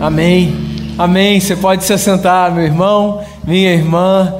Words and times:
Amém. 0.00 0.54
Amém. 0.96 1.38
Você 1.38 1.54
pode 1.54 1.84
se 1.84 1.92
assentar, 1.92 2.54
meu 2.54 2.64
irmão, 2.64 3.22
minha 3.46 3.70
irmã. 3.70 4.34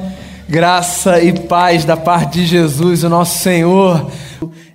Graça 0.49 1.21
e 1.21 1.39
paz 1.39 1.85
da 1.85 1.95
parte 1.95 2.39
de 2.39 2.47
Jesus, 2.47 3.03
o 3.03 3.09
nosso 3.09 3.37
Senhor. 3.43 4.11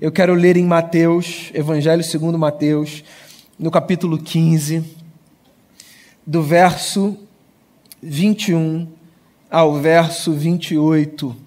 Eu 0.01 0.13
quero 0.13 0.33
ler 0.33 0.57
em 0.57 0.65
Mateus, 0.65 1.51
Evangelho 1.53 2.05
segundo 2.05 2.39
Mateus, 2.39 3.03
no 3.59 3.69
capítulo 3.69 4.17
15, 4.17 4.85
do 6.25 6.41
verso 6.41 7.17
21 8.01 8.87
ao 9.51 9.75
verso 9.81 10.33
28. 10.35 11.46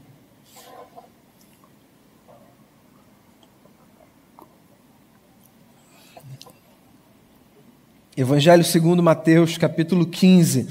Evangelho 8.20 8.66
segundo 8.66 9.02
Mateus, 9.02 9.58
capítulo 9.58 10.06
15, 10.06 10.68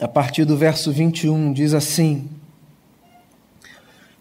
a 0.00 0.08
partir 0.08 0.44
do 0.44 0.56
verso 0.56 0.90
21, 0.90 1.52
diz 1.52 1.72
assim: 1.72 2.28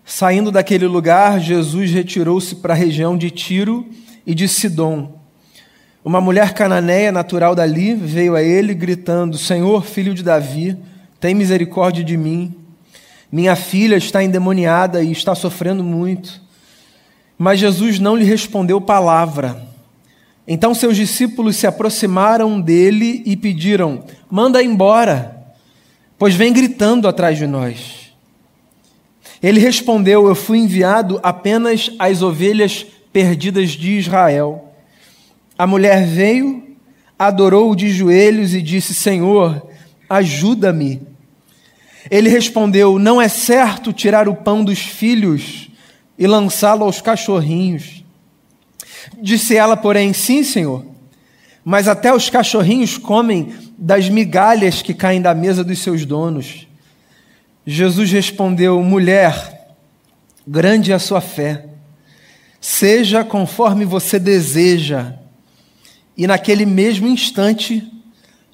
Saindo 0.05 0.51
daquele 0.51 0.85
lugar, 0.85 1.39
Jesus 1.39 1.89
retirou-se 1.89 2.57
para 2.57 2.75
a 2.75 2.77
região 2.77 3.17
de 3.17 3.31
Tiro 3.31 3.89
e 4.23 4.35
de 4.35 4.47
Sidom. 4.47 5.19
Uma 6.05 6.21
mulher 6.21 6.53
cananeia, 6.53 7.11
natural 7.11 7.55
dali, 7.55 7.95
veio 7.95 8.35
a 8.35 8.43
ele 8.43 8.75
gritando: 8.75 9.35
Senhor, 9.35 9.83
filho 9.83 10.13
de 10.13 10.21
Davi, 10.21 10.77
tem 11.19 11.33
misericórdia 11.33 12.03
de 12.03 12.15
mim. 12.15 12.53
Minha 13.31 13.55
filha 13.55 13.95
está 13.95 14.23
endemoniada 14.23 15.01
e 15.01 15.11
está 15.11 15.33
sofrendo 15.33 15.83
muito. 15.83 16.39
Mas 17.35 17.59
Jesus 17.59 17.97
não 17.97 18.15
lhe 18.15 18.25
respondeu 18.25 18.79
palavra. 18.79 19.68
Então 20.51 20.73
seus 20.73 20.97
discípulos 20.97 21.57
se 21.57 21.67
aproximaram 21.67 22.59
dele 22.59 23.21
e 23.23 23.37
pediram: 23.37 24.03
Manda 24.27 24.63
embora, 24.63 25.53
pois 26.17 26.33
vem 26.33 26.51
gritando 26.51 27.07
atrás 27.07 27.37
de 27.37 27.45
nós. 27.45 28.11
Ele 29.43 29.59
respondeu: 29.59 30.27
Eu 30.27 30.33
fui 30.33 30.57
enviado 30.57 31.19
apenas 31.21 31.91
às 31.99 32.23
ovelhas 32.23 32.83
perdidas 33.13 33.69
de 33.69 33.91
Israel. 33.91 34.73
A 35.55 35.67
mulher 35.67 36.03
veio, 36.07 36.75
adorou-o 37.17 37.75
de 37.75 37.91
joelhos 37.91 38.55
e 38.55 38.61
disse: 38.63 38.95
Senhor, 38.95 39.69
ajuda-me. 40.09 40.99
Ele 42.09 42.27
respondeu: 42.27 42.97
Não 42.97 43.21
é 43.21 43.27
certo 43.27 43.93
tirar 43.93 44.27
o 44.27 44.35
pão 44.35 44.63
dos 44.63 44.79
filhos 44.79 45.69
e 46.17 46.25
lançá-lo 46.25 46.85
aos 46.85 47.01
cachorrinhos. 47.01 47.98
Disse 49.21 49.55
ela, 49.55 49.77
porém, 49.77 50.13
sim, 50.13 50.43
senhor, 50.43 50.85
mas 51.63 51.87
até 51.87 52.13
os 52.13 52.29
cachorrinhos 52.29 52.97
comem 52.97 53.53
das 53.77 54.09
migalhas 54.09 54.81
que 54.81 54.93
caem 54.93 55.21
da 55.21 55.33
mesa 55.33 55.63
dos 55.63 55.79
seus 55.79 56.05
donos. 56.05 56.67
Jesus 57.65 58.11
respondeu: 58.11 58.81
Mulher, 58.81 59.75
grande 60.47 60.91
é 60.91 60.95
a 60.95 60.99
sua 60.99 61.21
fé, 61.21 61.65
seja 62.59 63.23
conforme 63.23 63.85
você 63.85 64.17
deseja. 64.19 65.13
E 66.17 66.27
naquele 66.27 66.65
mesmo 66.65 67.07
instante, 67.07 67.87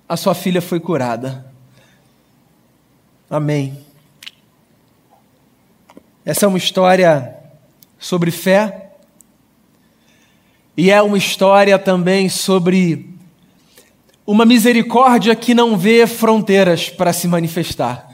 a 0.08 0.16
sua 0.16 0.36
filha 0.36 0.62
foi 0.62 0.80
curada. 0.80 1.46
Amém. 3.30 3.80
Essa 6.24 6.46
é 6.46 6.48
uma 6.48 6.58
história 6.58 7.36
sobre 7.98 8.30
fé 8.30 8.85
e 10.78 10.92
é 10.92 11.02
uma 11.02 11.18
história 11.18 11.80
também 11.80 12.28
sobre 12.28 13.10
uma 14.26 14.46
misericórdia 14.46 15.36
que 15.36 15.54
não 15.54 15.78
vê 15.78 16.06
fronteiras 16.08 16.90
para 16.90 17.14
se 17.14 17.28
manifestar. 17.28 18.10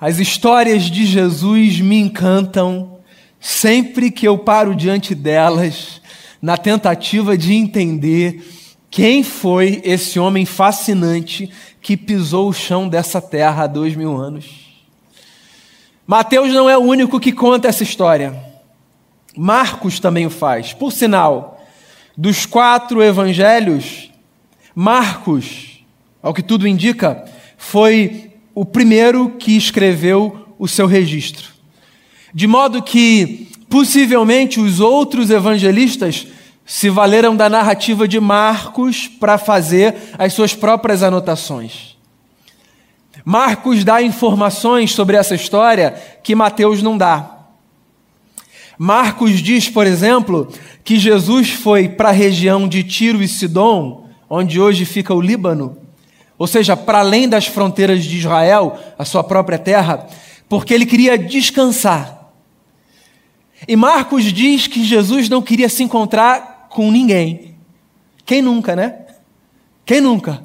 As 0.00 0.18
histórias 0.18 0.84
de 0.84 1.06
Jesus 1.06 1.80
me 1.80 1.96
encantam 1.98 2.98
sempre 3.38 4.10
que 4.10 4.26
eu 4.26 4.36
paro 4.36 4.74
diante 4.74 5.14
delas, 5.14 6.00
na 6.40 6.56
tentativa 6.56 7.36
de 7.36 7.54
entender 7.54 8.44
quem 8.90 9.22
foi 9.22 9.80
esse 9.84 10.18
homem 10.18 10.44
fascinante 10.44 11.50
que 11.80 11.96
pisou 11.96 12.48
o 12.48 12.52
chão 12.52 12.88
dessa 12.88 13.20
terra 13.20 13.64
há 13.64 13.66
dois 13.66 13.94
mil 13.94 14.16
anos. 14.16 14.46
Mateus 16.06 16.52
não 16.52 16.68
é 16.68 16.76
o 16.76 16.82
único 16.82 17.20
que 17.20 17.32
conta 17.32 17.68
essa 17.68 17.82
história. 17.82 18.55
Marcos 19.36 20.00
também 20.00 20.26
o 20.26 20.30
faz. 20.30 20.72
Por 20.72 20.92
sinal, 20.92 21.62
dos 22.16 22.46
quatro 22.46 23.02
evangelhos, 23.02 24.10
Marcos, 24.74 25.84
ao 26.22 26.32
que 26.32 26.42
tudo 26.42 26.66
indica, 26.66 27.24
foi 27.58 28.32
o 28.54 28.64
primeiro 28.64 29.30
que 29.30 29.56
escreveu 29.56 30.46
o 30.58 30.66
seu 30.66 30.86
registro. 30.86 31.50
De 32.32 32.46
modo 32.46 32.82
que, 32.82 33.48
possivelmente, 33.68 34.58
os 34.58 34.80
outros 34.80 35.30
evangelistas 35.30 36.26
se 36.64 36.90
valeram 36.90 37.36
da 37.36 37.48
narrativa 37.48 38.08
de 38.08 38.18
Marcos 38.18 39.06
para 39.06 39.38
fazer 39.38 39.94
as 40.18 40.32
suas 40.32 40.54
próprias 40.54 41.02
anotações. 41.02 41.96
Marcos 43.24 43.84
dá 43.84 44.02
informações 44.02 44.92
sobre 44.92 45.16
essa 45.16 45.34
história 45.34 45.92
que 46.22 46.34
Mateus 46.34 46.82
não 46.82 46.96
dá. 46.98 47.35
Marcos 48.78 49.40
diz, 49.40 49.68
por 49.68 49.86
exemplo, 49.86 50.52
que 50.84 50.98
Jesus 50.98 51.50
foi 51.50 51.88
para 51.88 52.10
a 52.10 52.12
região 52.12 52.68
de 52.68 52.82
Tiro 52.82 53.22
e 53.22 53.28
Sidom, 53.28 54.06
onde 54.28 54.60
hoje 54.60 54.84
fica 54.84 55.14
o 55.14 55.20
Líbano, 55.20 55.78
ou 56.38 56.46
seja, 56.46 56.76
para 56.76 56.98
além 56.98 57.28
das 57.28 57.46
fronteiras 57.46 58.04
de 58.04 58.18
Israel, 58.18 58.78
a 58.98 59.04
sua 59.04 59.24
própria 59.24 59.58
terra, 59.58 60.06
porque 60.48 60.74
ele 60.74 60.84
queria 60.84 61.16
descansar. 61.16 62.30
E 63.66 63.74
Marcos 63.74 64.24
diz 64.24 64.66
que 64.66 64.84
Jesus 64.84 65.30
não 65.30 65.40
queria 65.40 65.68
se 65.68 65.82
encontrar 65.82 66.66
com 66.68 66.90
ninguém. 66.90 67.56
Quem 68.26 68.42
nunca, 68.42 68.76
né? 68.76 69.06
Quem 69.86 70.00
nunca? 70.00 70.44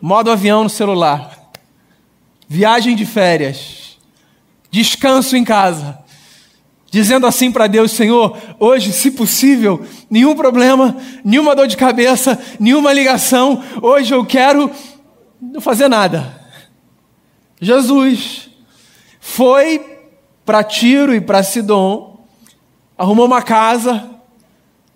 Modo 0.00 0.32
avião 0.32 0.64
no 0.64 0.70
celular, 0.70 1.52
viagem 2.48 2.96
de 2.96 3.06
férias, 3.06 3.96
descanso 4.68 5.36
em 5.36 5.44
casa 5.44 6.01
dizendo 6.92 7.26
assim 7.26 7.50
para 7.50 7.66
Deus: 7.66 7.90
Senhor, 7.90 8.36
hoje, 8.60 8.92
se 8.92 9.10
possível, 9.10 9.84
nenhum 10.08 10.36
problema, 10.36 10.94
nenhuma 11.24 11.56
dor 11.56 11.66
de 11.66 11.76
cabeça, 11.76 12.38
nenhuma 12.60 12.92
ligação, 12.92 13.64
hoje 13.80 14.14
eu 14.14 14.24
quero 14.24 14.70
não 15.40 15.60
fazer 15.60 15.88
nada. 15.88 16.40
Jesus 17.58 18.50
foi 19.18 19.98
para 20.44 20.62
Tiro 20.62 21.14
e 21.14 21.20
para 21.20 21.42
Sidom, 21.42 22.22
arrumou 22.96 23.24
uma 23.24 23.40
casa 23.40 24.10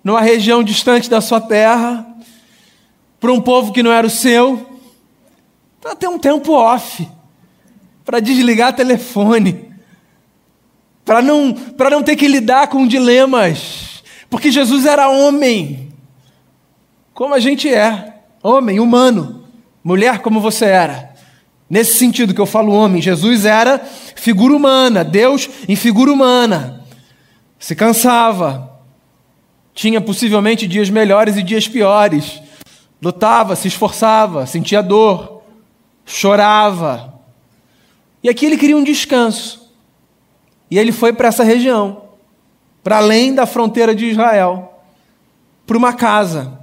numa 0.05 0.21
região 0.21 0.63
distante 0.63 1.09
da 1.09 1.21
sua 1.21 1.41
terra, 1.41 2.07
para 3.19 3.33
um 3.33 3.41
povo 3.41 3.73
que 3.73 3.83
não 3.83 3.91
era 3.91 4.07
o 4.07 4.11
seu, 4.11 4.78
para 5.81 5.97
ter 5.97 6.09
um 6.09 6.19
tempo 6.19 6.53
off, 6.53 7.09
para 8.05 8.21
desligar 8.21 8.77
telefone 8.77 9.75
para 11.06 11.22
não, 11.22 11.56
não 11.91 12.03
ter 12.03 12.17
que 12.17 12.27
lidar 12.27 12.67
com 12.67 12.84
dilemas, 12.84 14.03
porque 14.28 14.50
Jesus 14.50 14.84
era 14.84 15.09
homem, 15.09 15.89
como 17.15 17.33
a 17.33 17.39
gente 17.39 17.72
é, 17.72 18.17
homem, 18.43 18.81
humano, 18.81 19.45
mulher 19.84 20.19
como 20.19 20.41
você 20.41 20.65
era. 20.65 21.15
Nesse 21.71 21.95
sentido 21.95 22.34
que 22.34 22.41
eu 22.41 22.47
falo 22.47 22.72
homem, 22.72 23.00
Jesus 23.00 23.45
era 23.45 23.78
figura 23.78 24.55
humana, 24.55 25.05
Deus 25.05 25.49
em 25.69 25.77
figura 25.77 26.12
humana. 26.12 26.84
Se 27.56 27.77
cansava, 27.77 28.81
tinha 29.72 30.00
possivelmente 30.00 30.66
dias 30.66 30.91
melhores 30.91 31.37
e 31.37 31.43
dias 31.43 31.69
piores, 31.69 32.43
lutava, 33.00 33.55
se 33.55 33.69
esforçava, 33.69 34.45
sentia 34.45 34.83
dor, 34.83 35.42
chorava. 36.04 37.15
E 38.25 38.28
aqui 38.28 38.45
ele 38.45 38.57
queria 38.57 38.77
um 38.77 38.84
descanso. 38.84 39.66
E 40.71 40.78
ele 40.78 40.92
foi 40.92 41.13
para 41.13 41.28
essa 41.28 41.45
região, 41.45 42.03
para 42.83 42.98
além 42.98 43.34
da 43.34 43.47
fronteira 43.47 43.95
de 43.95 44.07
Israel, 44.07 44.83
para 45.66 45.77
uma 45.77 45.92
casa. 45.92 46.60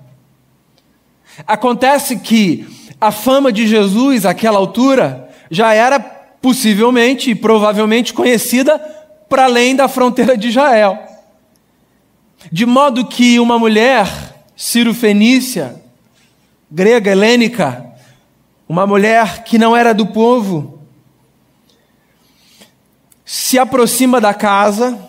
Acontece 1.47 2.17
que 2.17 2.67
a 3.00 3.11
fama 3.11 3.51
de 3.51 3.67
Jesus, 3.67 4.25
àquela 4.25 4.57
altura, 4.57 5.29
já 5.50 5.73
era 5.73 6.00
possivelmente 6.00 7.31
e 7.31 7.35
provavelmente 7.35 8.13
conhecida 8.13 8.77
para 9.29 9.45
além 9.45 9.75
da 9.75 9.88
fronteira 9.88 10.38
de 10.38 10.50
Israel. 10.50 11.00
De 12.51 12.65
modo 12.65 13.05
que 13.05 13.39
uma 13.39 13.57
mulher 13.57 14.07
sírio-fenícia, 14.55 15.81
grega, 16.69 17.11
helênica, 17.11 17.85
uma 18.67 18.85
mulher 18.85 19.44
que 19.44 19.57
não 19.57 19.75
era 19.75 19.94
do 19.94 20.05
povo, 20.07 20.79
se 23.35 23.57
aproxima 23.57 24.21
da 24.21 24.31
casa 24.31 25.07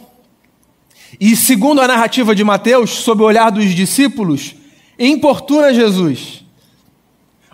e, 1.20 1.36
segundo 1.36 1.82
a 1.82 1.86
narrativa 1.86 2.34
de 2.34 2.42
Mateus, 2.42 2.88
sob 2.88 3.22
o 3.22 3.26
olhar 3.26 3.50
dos 3.50 3.74
discípulos, 3.74 4.54
importuna 4.98 5.74
Jesus. 5.74 6.42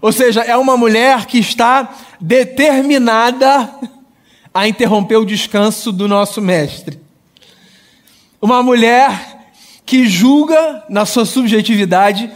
Ou 0.01 0.13
seja, 0.13 0.43
é 0.43 0.57
uma 0.57 0.77
mulher 0.77 1.27
que 1.27 1.39
está 1.39 1.93
determinada 2.21 3.69
a 4.55 4.69
interromper 4.69 5.17
o 5.17 5.25
descanso 5.25 5.91
do 5.91 6.07
nosso 6.07 6.41
mestre. 6.41 7.01
Uma 8.41 8.63
mulher 8.63 9.51
que 9.85 10.07
julga, 10.07 10.85
na 10.89 11.05
sua 11.05 11.25
subjetividade, 11.25 12.31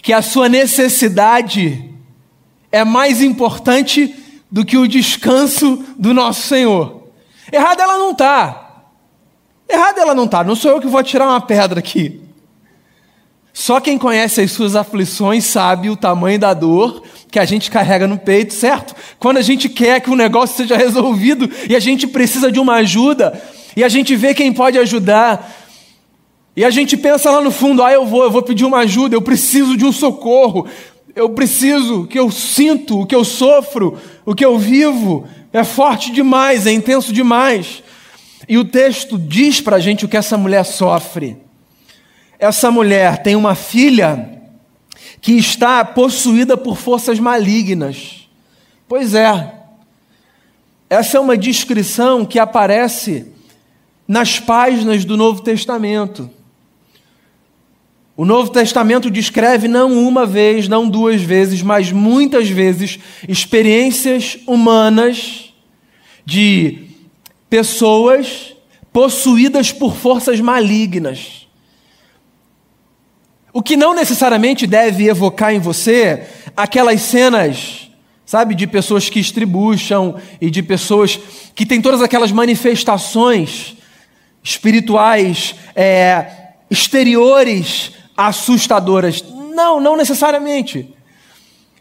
que 0.00 0.12
a 0.12 0.22
sua 0.22 0.48
necessidade 0.48 1.90
é 2.70 2.84
mais 2.84 3.20
importante 3.20 4.14
do 4.48 4.64
que 4.64 4.78
o 4.78 4.86
descanso 4.86 5.84
do 5.98 6.14
nosso 6.14 6.46
Senhor. 6.46 6.99
Errada 7.52 7.82
ela 7.82 7.98
não 7.98 8.12
está. 8.12 8.84
Errada 9.68 10.00
ela 10.00 10.14
não 10.14 10.24
está. 10.24 10.44
Não 10.44 10.56
sou 10.56 10.72
eu 10.72 10.80
que 10.80 10.86
vou 10.86 11.02
tirar 11.02 11.26
uma 11.26 11.40
pedra 11.40 11.78
aqui. 11.78 12.20
Só 13.52 13.80
quem 13.80 13.98
conhece 13.98 14.40
as 14.40 14.52
suas 14.52 14.76
aflições 14.76 15.44
sabe 15.44 15.90
o 15.90 15.96
tamanho 15.96 16.38
da 16.38 16.54
dor 16.54 17.02
que 17.30 17.38
a 17.38 17.44
gente 17.44 17.70
carrega 17.70 18.06
no 18.06 18.18
peito, 18.18 18.52
certo? 18.52 18.94
Quando 19.18 19.36
a 19.36 19.42
gente 19.42 19.68
quer 19.68 20.00
que 20.00 20.10
o 20.10 20.16
negócio 20.16 20.56
seja 20.56 20.76
resolvido 20.76 21.48
e 21.68 21.76
a 21.76 21.80
gente 21.80 22.06
precisa 22.06 22.50
de 22.50 22.58
uma 22.58 22.74
ajuda, 22.74 23.40
e 23.76 23.84
a 23.84 23.88
gente 23.88 24.16
vê 24.16 24.34
quem 24.34 24.52
pode 24.52 24.78
ajudar, 24.78 25.56
e 26.56 26.64
a 26.64 26.70
gente 26.70 26.96
pensa 26.96 27.30
lá 27.30 27.40
no 27.40 27.50
fundo: 27.50 27.82
ah, 27.82 27.92
eu 27.92 28.04
vou, 28.04 28.24
eu 28.24 28.30
vou 28.30 28.42
pedir 28.42 28.64
uma 28.64 28.78
ajuda, 28.78 29.14
eu 29.14 29.22
preciso 29.22 29.76
de 29.76 29.84
um 29.84 29.92
socorro, 29.92 30.66
eu 31.14 31.30
preciso, 31.30 32.06
que 32.06 32.18
eu 32.18 32.30
sinto, 32.30 33.00
o 33.00 33.06
que 33.06 33.14
eu 33.14 33.24
sofro, 33.24 33.96
o 34.24 34.34
que 34.34 34.44
eu 34.44 34.58
vivo, 34.58 35.28
é 35.52 35.64
forte 35.64 36.12
demais, 36.12 36.66
é 36.66 36.72
intenso 36.72 37.12
demais. 37.12 37.82
E 38.48 38.58
o 38.58 38.64
texto 38.64 39.18
diz 39.18 39.60
para 39.60 39.76
a 39.76 39.80
gente 39.80 40.04
o 40.04 40.08
que 40.08 40.16
essa 40.16 40.36
mulher 40.36 40.64
sofre. 40.64 41.36
Essa 42.38 42.70
mulher 42.70 43.22
tem 43.22 43.36
uma 43.36 43.54
filha 43.54 44.40
que 45.20 45.32
está 45.32 45.84
possuída 45.84 46.56
por 46.56 46.76
forças 46.76 47.18
malignas. 47.18 48.28
Pois 48.88 49.14
é, 49.14 49.54
essa 50.88 51.18
é 51.18 51.20
uma 51.20 51.36
descrição 51.36 52.24
que 52.24 52.38
aparece 52.38 53.26
nas 54.08 54.40
páginas 54.40 55.04
do 55.04 55.16
Novo 55.16 55.42
Testamento. 55.42 56.30
O 58.20 58.26
Novo 58.26 58.50
Testamento 58.50 59.10
descreve 59.10 59.66
não 59.66 60.06
uma 60.06 60.26
vez, 60.26 60.68
não 60.68 60.86
duas 60.86 61.22
vezes, 61.22 61.62
mas 61.62 61.90
muitas 61.90 62.50
vezes 62.50 62.98
experiências 63.26 64.36
humanas 64.46 65.54
de 66.22 66.90
pessoas 67.48 68.54
possuídas 68.92 69.72
por 69.72 69.96
forças 69.96 70.38
malignas. 70.38 71.48
O 73.54 73.62
que 73.62 73.74
não 73.74 73.94
necessariamente 73.94 74.66
deve 74.66 75.08
evocar 75.08 75.54
em 75.54 75.58
você 75.58 76.26
aquelas 76.54 77.00
cenas, 77.00 77.90
sabe, 78.26 78.54
de 78.54 78.66
pessoas 78.66 79.08
que 79.08 79.18
estribucham 79.18 80.20
e 80.38 80.50
de 80.50 80.62
pessoas 80.62 81.18
que 81.54 81.64
têm 81.64 81.80
todas 81.80 82.02
aquelas 82.02 82.30
manifestações 82.30 83.78
espirituais 84.42 85.54
é, 85.74 86.26
exteriores 86.70 87.98
assustadoras. 88.28 89.24
Não, 89.54 89.80
não 89.80 89.96
necessariamente. 89.96 90.94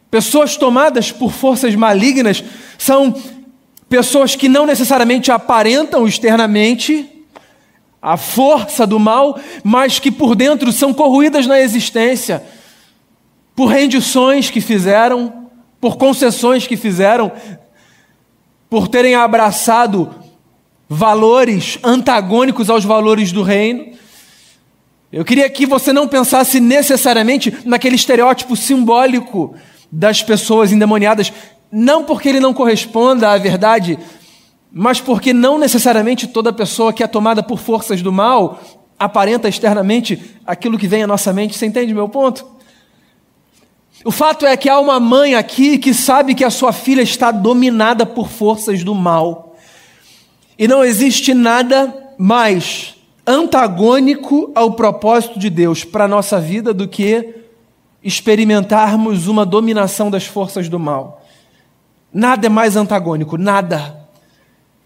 Pessoas 0.09 0.55
tomadas 0.57 1.11
por 1.11 1.31
forças 1.31 1.75
malignas 1.75 2.43
são 2.77 3.13
pessoas 3.87 4.35
que 4.35 4.47
não 4.47 4.65
necessariamente 4.65 5.31
aparentam 5.31 6.07
externamente 6.07 7.07
a 8.01 8.15
força 8.15 8.87
do 8.87 8.97
mal, 8.97 9.37
mas 9.63 9.99
que 9.99 10.09
por 10.09 10.35
dentro 10.35 10.71
são 10.71 10.93
corroídas 10.93 11.45
na 11.45 11.59
existência, 11.59 12.43
por 13.55 13.65
rendições 13.65 14.49
que 14.49 14.61
fizeram, 14.61 15.49
por 15.81 15.97
concessões 15.97 16.65
que 16.65 16.77
fizeram, 16.77 17.31
por 18.69 18.87
terem 18.87 19.15
abraçado 19.15 20.15
valores 20.87 21.77
antagônicos 21.83 22.69
aos 22.69 22.85
valores 22.85 23.31
do 23.31 23.43
reino. 23.43 23.99
Eu 25.11 25.25
queria 25.25 25.49
que 25.49 25.65
você 25.65 25.91
não 25.91 26.07
pensasse 26.07 26.59
necessariamente 26.59 27.55
naquele 27.65 27.95
estereótipo 27.95 28.55
simbólico 28.55 29.55
das 29.91 30.21
pessoas 30.21 30.71
endemoniadas, 30.71 31.33
não 31.71 32.03
porque 32.03 32.29
ele 32.29 32.39
não 32.39 32.53
corresponda 32.53 33.31
à 33.31 33.37
verdade, 33.37 33.97
mas 34.71 35.01
porque 35.01 35.33
não 35.33 35.57
necessariamente 35.57 36.27
toda 36.27 36.53
pessoa 36.53 36.93
que 36.93 37.03
é 37.03 37.07
tomada 37.07 37.41
por 37.41 37.57
forças 37.57 38.03
do 38.03 38.11
mal 38.11 38.61
aparenta 38.99 39.49
externamente 39.49 40.37
aquilo 40.45 40.77
que 40.77 40.87
vem 40.87 41.01
à 41.01 41.07
nossa 41.07 41.33
mente. 41.33 41.57
Você 41.57 41.65
entende 41.65 41.91
meu 41.91 42.07
ponto? 42.07 42.45
O 44.05 44.11
fato 44.11 44.45
é 44.45 44.55
que 44.55 44.69
há 44.69 44.79
uma 44.79 44.99
mãe 44.99 45.33
aqui 45.33 45.79
que 45.79 45.93
sabe 45.93 46.35
que 46.35 46.43
a 46.43 46.51
sua 46.51 46.71
filha 46.71 47.01
está 47.01 47.31
dominada 47.31 48.05
por 48.05 48.29
forças 48.29 48.83
do 48.83 48.93
mal. 48.93 49.55
E 50.57 50.67
não 50.67 50.83
existe 50.83 51.33
nada 51.33 52.13
mais 52.17 52.98
antagônico 53.29 54.51
ao 54.55 54.71
propósito 54.73 55.37
de 55.37 55.51
Deus 55.51 55.83
para 55.83 56.05
a 56.05 56.07
nossa 56.07 56.41
vida 56.41 56.73
do 56.73 56.87
que 56.87 57.35
experimentarmos 58.03 59.27
uma 59.27 59.45
dominação 59.45 60.09
das 60.09 60.25
forças 60.25 60.67
do 60.67 60.79
mal. 60.79 61.23
Nada 62.11 62.47
é 62.47 62.49
mais 62.49 62.75
antagônico, 62.75 63.37
nada. 63.37 64.07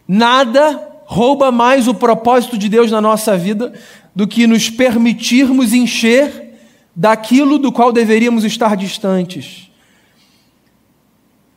Nada 0.06 0.90
rouba 1.06 1.52
mais 1.52 1.88
o 1.88 1.94
propósito 1.94 2.58
de 2.58 2.68
Deus 2.68 2.92
na 2.92 3.00
nossa 3.00 3.38
vida 3.38 3.72
do 4.14 4.28
que 4.28 4.46
nos 4.46 4.70
permitirmos 4.70 5.72
encher 5.72 6.58
daquilo 6.94 7.58
do 7.58 7.72
qual 7.72 7.94
deveríamos 7.94 8.44
estar 8.44 8.76
distantes. 8.76 9.72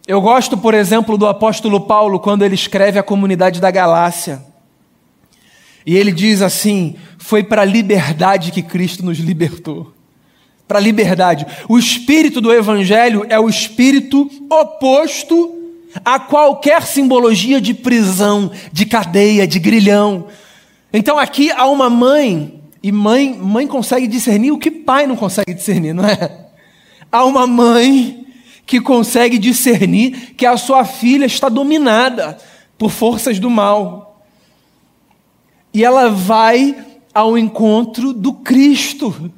Eu 0.07 0.21
gosto, 0.21 0.57
por 0.57 0.73
exemplo, 0.73 1.19
do 1.19 1.27
apóstolo 1.27 1.81
Paulo 1.81 2.21
quando 2.21 2.45
ele 2.45 2.55
escreve 2.55 2.97
à 2.97 3.03
comunidade 3.03 3.61
da 3.61 3.73
Galácia. 3.73 4.41
E 5.87 5.97
ele 5.97 6.11
diz 6.11 6.43
assim: 6.43 6.97
Foi 7.17 7.45
para 7.45 7.63
a 7.63 7.65
liberdade 7.65 8.51
que 8.51 8.61
Cristo 8.61 9.07
nos 9.07 9.19
libertou. 9.19 9.93
Para 10.67 10.81
a 10.81 10.83
liberdade. 10.83 11.47
O 11.69 11.79
espírito 11.79 12.41
do 12.41 12.53
Evangelho 12.53 13.25
é 13.29 13.39
o 13.39 13.49
espírito 13.49 14.29
oposto 14.51 15.53
a 16.05 16.19
qualquer 16.19 16.83
simbologia 16.83 17.61
de 17.61 17.73
prisão, 17.73 18.51
de 18.73 18.85
cadeia, 18.85 19.47
de 19.47 19.61
grilhão. 19.61 20.27
Então 20.93 21.17
aqui 21.19 21.53
há 21.53 21.67
uma 21.67 21.89
mãe, 21.89 22.61
e 22.83 22.91
mãe, 22.91 23.33
mãe 23.35 23.67
consegue 23.67 24.09
discernir 24.09 24.51
o 24.51 24.59
que 24.59 24.71
pai 24.71 25.07
não 25.07 25.17
consegue 25.17 25.55
discernir, 25.55 25.95
não 25.95 26.05
é? 26.05 26.47
Há 27.11 27.25
uma 27.25 27.47
mãe 27.47 28.27
que 28.67 28.81
consegue 28.81 29.39
discernir 29.39 30.35
que 30.37 30.45
a 30.45 30.57
sua 30.57 30.85
filha 30.85 31.25
está 31.25 31.49
dominada 31.49 32.37
por 32.77 32.91
forças 32.91 33.39
do 33.39 33.49
mal 33.49 34.16
e 35.77 35.85
ela 35.85 36.09
vai 36.09 36.75
ao 37.13 37.37
encontro 37.37 38.15
do 38.15 38.33
Cristo, 38.33 39.31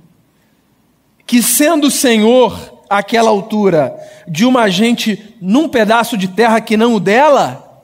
que 1.26 1.42
sendo 1.42 1.90
Senhor 1.90 2.84
àquela 2.88 3.28
altura 3.28 3.98
de 4.28 4.46
uma 4.46 4.68
gente 4.68 5.34
num 5.40 5.68
pedaço 5.68 6.16
de 6.16 6.28
terra 6.28 6.60
que 6.60 6.76
não 6.76 6.94
o 6.94 7.00
dela, 7.00 7.82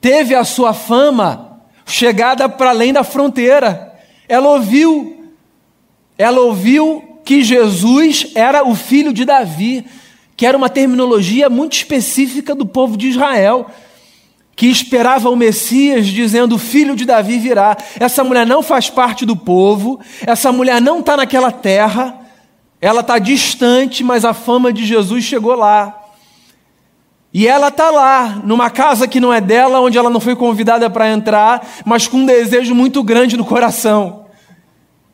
teve 0.00 0.36
a 0.36 0.44
sua 0.44 0.72
fama 0.72 1.62
chegada 1.84 2.48
para 2.48 2.70
além 2.70 2.92
da 2.92 3.02
fronteira. 3.02 3.92
Ela 4.28 4.50
ouviu, 4.50 5.32
ela 6.16 6.42
ouviu 6.42 7.18
que 7.24 7.42
Jesus 7.42 8.28
era 8.36 8.64
o 8.64 8.76
filho 8.76 9.12
de 9.12 9.24
Davi, 9.24 9.84
que 10.36 10.46
era 10.46 10.56
uma 10.56 10.70
terminologia 10.70 11.50
muito 11.50 11.72
específica 11.72 12.54
do 12.54 12.66
povo 12.66 12.96
de 12.96 13.08
Israel 13.08 13.66
que 14.56 14.66
esperava 14.66 15.30
o 15.30 15.36
Messias, 15.36 16.06
dizendo: 16.06 16.54
o 16.54 16.58
filho 16.58 16.94
de 16.94 17.04
Davi 17.04 17.38
virá. 17.38 17.76
Essa 17.98 18.22
mulher 18.22 18.46
não 18.46 18.62
faz 18.62 18.88
parte 18.88 19.26
do 19.26 19.36
povo, 19.36 20.00
essa 20.26 20.52
mulher 20.52 20.80
não 20.80 21.00
está 21.00 21.16
naquela 21.16 21.50
terra, 21.50 22.18
ela 22.80 23.00
está 23.00 23.18
distante, 23.18 24.04
mas 24.04 24.24
a 24.24 24.32
fama 24.32 24.72
de 24.72 24.84
Jesus 24.84 25.24
chegou 25.24 25.54
lá. 25.54 26.00
E 27.32 27.48
ela 27.48 27.66
está 27.66 27.90
lá, 27.90 28.40
numa 28.44 28.70
casa 28.70 29.08
que 29.08 29.18
não 29.18 29.32
é 29.32 29.40
dela, 29.40 29.80
onde 29.80 29.98
ela 29.98 30.08
não 30.08 30.20
foi 30.20 30.36
convidada 30.36 30.88
para 30.88 31.10
entrar, 31.10 31.66
mas 31.84 32.06
com 32.06 32.18
um 32.18 32.26
desejo 32.26 32.76
muito 32.76 33.02
grande 33.02 33.36
no 33.36 33.44
coração 33.44 34.26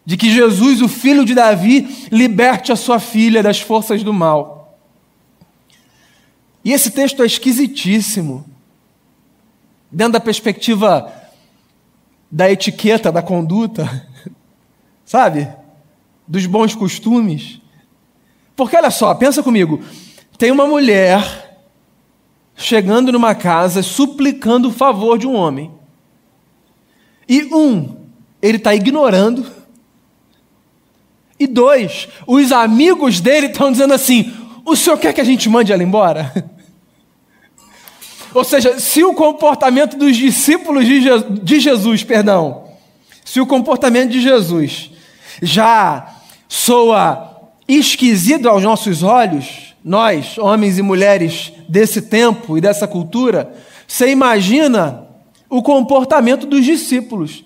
de 0.05 0.17
que 0.17 0.29
Jesus, 0.29 0.83
o 0.83 0.89
filho 0.89 1.25
de 1.25 1.35
Davi, 1.35 2.09
liberte 2.11 2.73
a 2.73 2.77
sua 2.77 2.99
filha 2.99 3.43
das 3.43 3.61
forças 3.61 4.03
do 4.03 4.13
mal. 4.13 4.77
E 6.65 6.73
esse 6.73 6.91
texto 6.91 7.23
é 7.23 7.27
esquisitíssimo 7.27 8.50
dentro 9.91 10.15
da 10.15 10.21
perspectiva 10.21 11.13
da 12.31 12.51
etiqueta, 12.51 13.11
da 13.11 13.23
conduta, 13.23 14.07
sabe? 15.05 15.49
Dos 16.27 16.47
bons 16.47 16.75
costumes. 16.75 17.61
Porque 18.55 18.77
olha 18.77 18.91
só, 18.91 19.15
pensa 19.15 19.43
comigo: 19.43 19.83
tem 20.39 20.51
uma 20.51 20.67
mulher 20.67 21.59
chegando 22.55 23.11
numa 23.11 23.35
casa 23.35 23.83
suplicando 23.83 24.69
o 24.69 24.73
favor 24.73 25.19
de 25.19 25.27
um 25.27 25.35
homem. 25.35 25.71
E 27.29 27.45
um, 27.55 27.97
ele 28.41 28.59
está 28.59 28.75
ignorando. 28.75 29.47
E 31.39 31.47
dois, 31.47 32.07
os 32.27 32.53
amigos 32.53 33.21
dele 33.21 33.47
estão 33.47 33.73
dizendo 33.73 33.95
assim: 33.95 34.33
o 34.65 34.77
senhor 34.77 34.99
quer 34.99 35.13
que 35.13 35.21
a 35.21 35.25
gente 35.25 35.49
mande 35.49 35.73
ela 35.73 35.83
embora? 35.83 36.33
Ou 38.35 38.45
seja, 38.45 38.79
se 38.79 39.03
o 39.03 39.15
comportamento 39.15 39.97
dos 39.97 40.17
discípulos 40.17 40.87
de, 40.87 41.01
de 41.43 41.61
Jesus, 41.61 42.05
perdão, 42.05 42.65
se 43.25 43.41
o 43.41 43.47
comportamento 43.47 44.11
de 44.11 44.21
Jesus 44.21 44.91
já 45.43 46.17
soa 46.49 47.51
esquisito 47.67 48.49
aos 48.49 48.63
nossos 48.63 49.03
olhos, 49.03 49.75
nós, 49.85 50.37
homens 50.39 50.79
e 50.79 50.83
mulheres 50.83 51.53
desse 51.69 52.03
tempo 52.03 52.59
e 52.59 52.61
dessa 52.61 52.87
cultura, 52.87 53.53
você 53.87 54.11
imagina 54.11 55.07
o 55.49 55.63
comportamento 55.63 56.47
dos 56.47 56.65
discípulos 56.65 57.45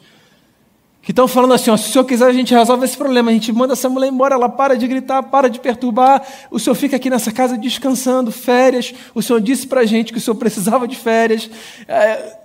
que 1.04 1.12
estão 1.12 1.28
falando 1.28 1.52
assim: 1.52 1.70
ó, 1.70 1.76
se 1.76 1.90
o 1.90 1.92
senhor 1.92 2.04
quiser, 2.04 2.26
a 2.26 2.32
gente 2.32 2.54
resolve 2.54 2.86
esse 2.86 2.96
problema. 2.96 3.30
A 3.30 3.34
gente 3.34 3.52
manda 3.52 3.74
essa 3.74 3.90
mulher 3.90 4.08
embora, 4.08 4.34
ela 4.34 4.48
para 4.48 4.74
de 4.74 4.88
gritar, 4.88 5.22
para 5.24 5.48
de 5.50 5.60
perturbar. 5.60 6.22
O 6.50 6.58
senhor 6.58 6.74
fica 6.74 6.96
aqui 6.96 7.10
nessa 7.10 7.30
casa 7.30 7.58
descansando, 7.58 8.32
férias. 8.32 8.94
O 9.14 9.20
senhor 9.20 9.40
disse 9.40 9.66
para 9.66 9.82
a 9.82 9.84
gente 9.84 10.12
que 10.12 10.18
o 10.18 10.20
senhor 10.20 10.36
precisava 10.36 10.88
de 10.88 10.96
férias. 10.96 11.50
É... 11.86 12.36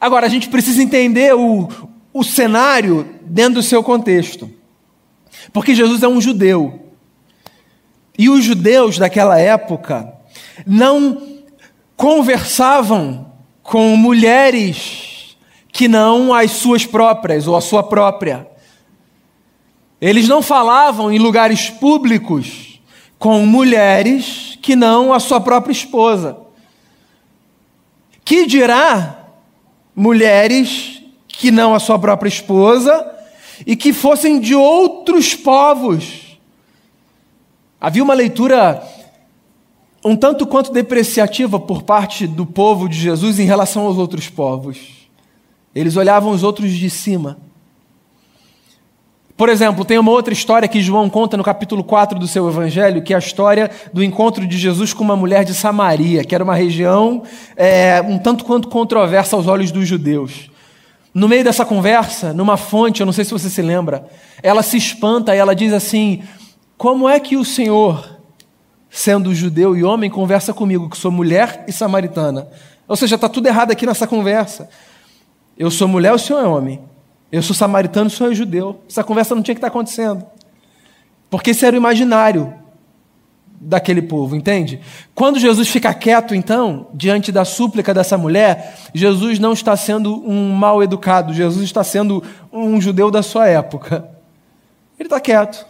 Agora, 0.00 0.26
a 0.26 0.28
gente 0.28 0.48
precisa 0.48 0.80
entender 0.82 1.34
o, 1.34 1.68
o 2.12 2.22
cenário 2.22 3.16
dentro 3.22 3.54
do 3.54 3.62
seu 3.62 3.82
contexto. 3.82 4.48
Porque 5.52 5.74
Jesus 5.74 6.02
é 6.04 6.08
um 6.08 6.20
judeu. 6.20 6.92
E 8.16 8.28
os 8.28 8.44
judeus 8.44 8.98
daquela 8.98 9.36
época 9.36 10.14
não 10.64 11.40
conversavam 11.96 13.32
com 13.64 13.96
mulheres 13.96 15.13
que 15.74 15.88
não 15.88 16.32
as 16.32 16.52
suas 16.52 16.86
próprias 16.86 17.48
ou 17.48 17.56
a 17.56 17.60
sua 17.60 17.82
própria. 17.82 18.48
Eles 20.00 20.28
não 20.28 20.40
falavam 20.40 21.12
em 21.12 21.18
lugares 21.18 21.68
públicos 21.68 22.80
com 23.18 23.44
mulheres 23.44 24.56
que 24.62 24.76
não 24.76 25.12
a 25.12 25.18
sua 25.18 25.40
própria 25.40 25.72
esposa. 25.72 26.38
Que 28.24 28.46
dirá 28.46 29.18
mulheres 29.96 31.02
que 31.26 31.50
não 31.50 31.74
a 31.74 31.80
sua 31.80 31.98
própria 31.98 32.28
esposa 32.28 33.12
e 33.66 33.74
que 33.74 33.92
fossem 33.92 34.38
de 34.38 34.54
outros 34.54 35.34
povos? 35.34 36.38
Havia 37.80 38.04
uma 38.04 38.14
leitura 38.14 38.80
um 40.04 40.14
tanto 40.14 40.46
quanto 40.46 40.70
depreciativa 40.70 41.58
por 41.58 41.82
parte 41.82 42.28
do 42.28 42.46
povo 42.46 42.88
de 42.88 42.96
Jesus 42.96 43.40
em 43.40 43.44
relação 43.44 43.86
aos 43.86 43.98
outros 43.98 44.28
povos. 44.28 45.03
Eles 45.74 45.96
olhavam 45.96 46.30
os 46.30 46.42
outros 46.42 46.72
de 46.72 46.88
cima. 46.88 47.38
Por 49.36 49.48
exemplo, 49.48 49.84
tem 49.84 49.98
uma 49.98 50.12
outra 50.12 50.32
história 50.32 50.68
que 50.68 50.80
João 50.80 51.10
conta 51.10 51.36
no 51.36 51.42
capítulo 51.42 51.82
4 51.82 52.20
do 52.20 52.28
seu 52.28 52.48
evangelho, 52.48 53.02
que 53.02 53.12
é 53.12 53.16
a 53.16 53.18
história 53.18 53.68
do 53.92 54.02
encontro 54.02 54.46
de 54.46 54.56
Jesus 54.56 54.92
com 54.92 55.02
uma 55.02 55.16
mulher 55.16 55.44
de 55.44 55.52
Samaria, 55.52 56.22
que 56.22 56.36
era 56.36 56.44
uma 56.44 56.54
região 56.54 57.24
é, 57.56 58.00
um 58.00 58.16
tanto 58.16 58.44
quanto 58.44 58.68
controversa 58.68 59.34
aos 59.34 59.48
olhos 59.48 59.72
dos 59.72 59.88
judeus. 59.88 60.48
No 61.12 61.28
meio 61.28 61.42
dessa 61.42 61.64
conversa, 61.64 62.32
numa 62.32 62.56
fonte, 62.56 63.00
eu 63.00 63.06
não 63.06 63.12
sei 63.12 63.24
se 63.24 63.32
você 63.32 63.50
se 63.50 63.60
lembra, 63.60 64.08
ela 64.40 64.62
se 64.62 64.76
espanta 64.76 65.34
e 65.34 65.38
ela 65.38 65.54
diz 65.54 65.72
assim: 65.72 66.22
Como 66.78 67.08
é 67.08 67.18
que 67.18 67.36
o 67.36 67.44
Senhor, 67.44 68.18
sendo 68.88 69.34
judeu 69.34 69.76
e 69.76 69.82
homem, 69.82 70.08
conversa 70.08 70.54
comigo, 70.54 70.88
que 70.88 70.96
sou 70.96 71.10
mulher 71.10 71.64
e 71.66 71.72
samaritana? 71.72 72.46
Ou 72.86 72.94
seja, 72.94 73.16
está 73.16 73.28
tudo 73.28 73.48
errado 73.48 73.72
aqui 73.72 73.84
nessa 73.84 74.06
conversa. 74.06 74.68
Eu 75.56 75.70
sou 75.70 75.86
mulher, 75.86 76.12
o 76.12 76.18
senhor 76.18 76.40
é 76.40 76.46
homem. 76.46 76.80
Eu 77.30 77.42
sou 77.42 77.54
samaritano, 77.54 78.06
o 78.06 78.10
senhor 78.10 78.32
é 78.32 78.34
judeu. 78.34 78.80
Essa 78.88 79.02
conversa 79.02 79.34
não 79.34 79.42
tinha 79.42 79.54
que 79.54 79.58
estar 79.58 79.68
acontecendo. 79.68 80.24
Porque 81.30 81.50
esse 81.50 81.64
era 81.64 81.74
o 81.74 81.78
imaginário 81.78 82.54
daquele 83.60 84.02
povo, 84.02 84.36
entende? 84.36 84.80
Quando 85.14 85.38
Jesus 85.38 85.68
fica 85.68 85.92
quieto, 85.94 86.34
então, 86.34 86.88
diante 86.92 87.32
da 87.32 87.44
súplica 87.44 87.94
dessa 87.94 88.18
mulher, 88.18 88.76
Jesus 88.92 89.38
não 89.38 89.52
está 89.52 89.76
sendo 89.76 90.22
um 90.28 90.52
mal 90.52 90.82
educado, 90.82 91.32
Jesus 91.32 91.64
está 91.64 91.82
sendo 91.82 92.22
um 92.52 92.80
judeu 92.80 93.10
da 93.10 93.22
sua 93.22 93.48
época. 93.48 94.08
Ele 94.98 95.06
está 95.06 95.18
quieto. 95.18 95.66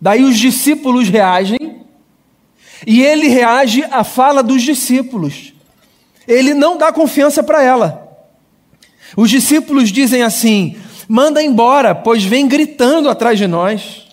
Daí 0.00 0.22
os 0.22 0.38
discípulos 0.38 1.08
reagem, 1.08 1.84
e 2.86 3.02
ele 3.02 3.28
reage 3.28 3.84
à 3.84 4.04
fala 4.04 4.42
dos 4.42 4.62
discípulos. 4.62 5.52
Ele 6.26 6.54
não 6.54 6.78
dá 6.78 6.92
confiança 6.92 7.42
para 7.42 7.62
ela. 7.62 8.09
Os 9.16 9.30
discípulos 9.30 9.90
dizem 9.90 10.22
assim: 10.22 10.76
manda 11.08 11.42
embora, 11.42 11.94
pois 11.94 12.22
vem 12.22 12.46
gritando 12.46 13.08
atrás 13.08 13.38
de 13.38 13.46
nós. 13.46 14.06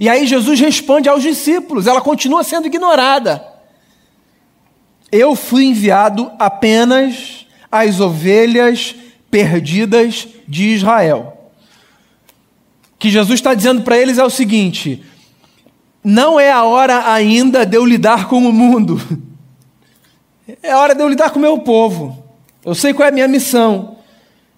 E 0.00 0.08
aí 0.08 0.26
Jesus 0.26 0.58
responde 0.60 1.08
aos 1.08 1.22
discípulos, 1.22 1.86
ela 1.86 2.00
continua 2.00 2.44
sendo 2.44 2.66
ignorada. 2.66 3.44
Eu 5.10 5.34
fui 5.34 5.64
enviado 5.64 6.30
apenas 6.38 7.46
às 7.70 8.00
ovelhas 8.00 8.94
perdidas 9.30 10.28
de 10.48 10.74
Israel. 10.74 11.50
O 12.94 12.98
que 12.98 13.10
Jesus 13.10 13.40
está 13.40 13.54
dizendo 13.54 13.82
para 13.82 13.98
eles 13.98 14.18
é 14.18 14.24
o 14.24 14.30
seguinte: 14.30 15.02
não 16.04 16.38
é 16.38 16.50
a 16.50 16.64
hora 16.64 17.10
ainda 17.10 17.64
de 17.64 17.76
eu 17.76 17.84
lidar 17.84 18.28
com 18.28 18.38
o 18.38 18.52
mundo, 18.52 19.00
é 20.62 20.72
a 20.72 20.78
hora 20.78 20.94
de 20.94 21.02
eu 21.02 21.08
lidar 21.08 21.30
com 21.30 21.38
o 21.38 21.42
meu 21.42 21.58
povo. 21.58 22.22
Eu 22.64 22.74
sei 22.74 22.94
qual 22.94 23.06
é 23.06 23.08
a 23.10 23.14
minha 23.14 23.28
missão. 23.28 23.96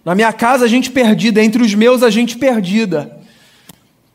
Na 0.04 0.14
minha 0.14 0.32
casa, 0.32 0.64
a 0.64 0.68
gente 0.68 0.90
perdida, 0.90 1.42
entre 1.42 1.62
os 1.62 1.74
meus, 1.74 2.02
a 2.02 2.10
gente 2.10 2.36
perdida. 2.36 3.18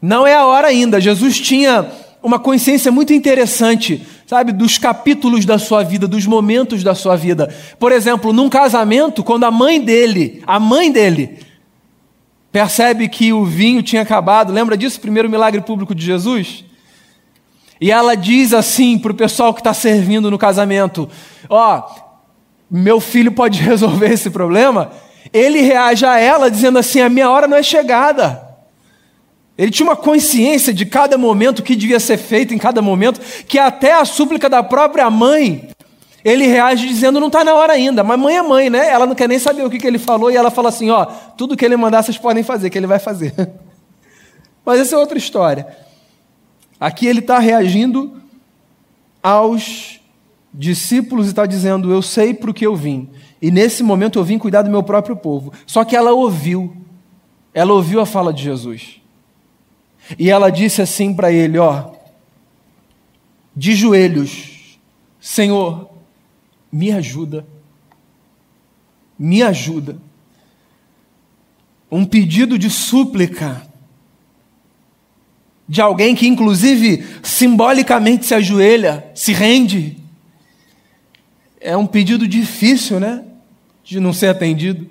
Não 0.01 0.27
é 0.27 0.35
a 0.35 0.45
hora 0.45 0.67
ainda. 0.67 1.01
Jesus 1.01 1.39
tinha 1.39 1.89
uma 2.21 2.37
consciência 2.37 2.91
muito 2.91 3.11
interessante, 3.11 4.05
sabe, 4.27 4.51
dos 4.51 4.77
capítulos 4.77 5.45
da 5.45 5.57
sua 5.57 5.83
vida, 5.83 6.07
dos 6.07 6.25
momentos 6.25 6.83
da 6.83 6.93
sua 6.93 7.15
vida. 7.15 7.53
Por 7.79 7.91
exemplo, 7.91 8.31
num 8.31 8.49
casamento, 8.49 9.23
quando 9.23 9.45
a 9.45 9.51
mãe 9.51 9.81
dele, 9.81 10.43
a 10.45 10.59
mãe 10.59 10.91
dele, 10.91 11.39
percebe 12.51 13.09
que 13.09 13.33
o 13.33 13.43
vinho 13.43 13.81
tinha 13.81 14.01
acabado, 14.01 14.53
lembra 14.53 14.77
disso, 14.77 14.99
primeiro 15.01 15.29
milagre 15.29 15.61
público 15.61 15.95
de 15.95 16.05
Jesus? 16.05 16.65
E 17.81 17.91
ela 17.91 18.15
diz 18.15 18.53
assim 18.53 18.97
para 18.97 19.11
o 19.11 19.15
pessoal 19.15 19.53
que 19.53 19.61
está 19.61 19.73
servindo 19.73 20.29
no 20.29 20.37
casamento: 20.37 21.09
Ó, 21.49 21.77
oh, 21.79 22.01
meu 22.69 22.99
filho 22.99 23.31
pode 23.31 23.59
resolver 23.63 24.11
esse 24.11 24.29
problema 24.29 24.91
ele 25.33 25.61
reage 25.61 26.05
a 26.05 26.17
ela 26.19 26.49
dizendo 26.49 26.79
assim: 26.79 27.01
a 27.01 27.09
minha 27.09 27.29
hora 27.29 27.47
não 27.47 27.57
é 27.57 27.63
chegada. 27.63 28.47
Ele 29.57 29.71
tinha 29.71 29.87
uma 29.87 29.95
consciência 29.95 30.73
de 30.73 30.85
cada 30.85 31.17
momento 31.17 31.61
que 31.61 31.75
devia 31.75 31.99
ser 31.99 32.17
feito 32.17 32.53
em 32.53 32.57
cada 32.57 32.81
momento, 32.81 33.19
que 33.45 33.59
até 33.59 33.93
a 33.93 34.05
súplica 34.05 34.49
da 34.49 34.63
própria 34.63 35.09
mãe, 35.09 35.69
ele 36.23 36.47
reage 36.47 36.87
dizendo: 36.87 37.19
não 37.19 37.27
está 37.27 37.43
na 37.43 37.53
hora 37.53 37.73
ainda. 37.73 38.03
Mas 38.03 38.19
mãe 38.19 38.37
é 38.37 38.41
mãe, 38.41 38.69
né? 38.69 38.87
Ela 38.89 39.05
não 39.05 39.15
quer 39.15 39.27
nem 39.27 39.37
saber 39.37 39.65
o 39.65 39.69
que, 39.69 39.77
que 39.77 39.87
ele 39.87 39.99
falou, 39.99 40.31
e 40.31 40.35
ela 40.37 40.49
fala 40.49 40.69
assim: 40.69 40.89
ó, 40.89 41.05
tudo 41.05 41.57
que 41.57 41.65
ele 41.65 41.75
mandar 41.75 42.03
vocês 42.03 42.17
podem 42.17 42.43
fazer, 42.43 42.69
que 42.69 42.77
ele 42.77 42.87
vai 42.87 42.99
fazer. 42.99 43.33
Mas 44.65 44.79
essa 44.79 44.95
é 44.95 44.97
outra 44.97 45.17
história. 45.17 45.67
Aqui 46.79 47.05
ele 47.05 47.19
está 47.19 47.39
reagindo 47.39 48.21
aos 49.21 49.98
discípulos 50.53 51.27
e 51.27 51.29
está 51.29 51.45
dizendo: 51.45 51.91
Eu 51.91 52.01
sei 52.01 52.33
para 52.33 52.49
o 52.49 52.53
que 52.53 52.65
eu 52.65 52.75
vim. 52.75 53.09
E 53.41 53.51
nesse 53.51 53.83
momento 53.83 54.19
eu 54.19 54.23
vim 54.23 54.37
cuidar 54.37 54.61
do 54.61 54.69
meu 54.69 54.83
próprio 54.83 55.15
povo. 55.15 55.53
Só 55.65 55.83
que 55.83 55.95
ela 55.95 56.11
ouviu. 56.11 56.75
Ela 57.53 57.73
ouviu 57.73 57.99
a 57.99 58.05
fala 58.05 58.33
de 58.33 58.43
Jesus. 58.43 59.01
E 60.17 60.29
ela 60.29 60.49
disse 60.49 60.81
assim 60.81 61.13
para 61.13 61.31
ele: 61.31 61.57
Ó, 61.57 61.91
de 63.55 63.75
joelhos, 63.75 64.79
Senhor, 65.19 65.89
me 66.71 66.91
ajuda. 66.91 67.45
Me 69.17 69.43
ajuda. 69.43 69.97
Um 71.91 72.05
pedido 72.05 72.57
de 72.57 72.69
súplica 72.69 73.69
de 75.69 75.81
alguém 75.81 76.15
que, 76.15 76.27
inclusive, 76.27 77.05
simbolicamente 77.21 78.25
se 78.25 78.33
ajoelha, 78.33 79.05
se 79.13 79.31
rende. 79.33 79.98
É 81.61 81.75
um 81.75 81.85
pedido 81.85 82.27
difícil, 82.27 82.99
né? 82.99 83.23
de 83.89 83.99
não 83.99 84.13
ser 84.13 84.27
atendido. 84.27 84.87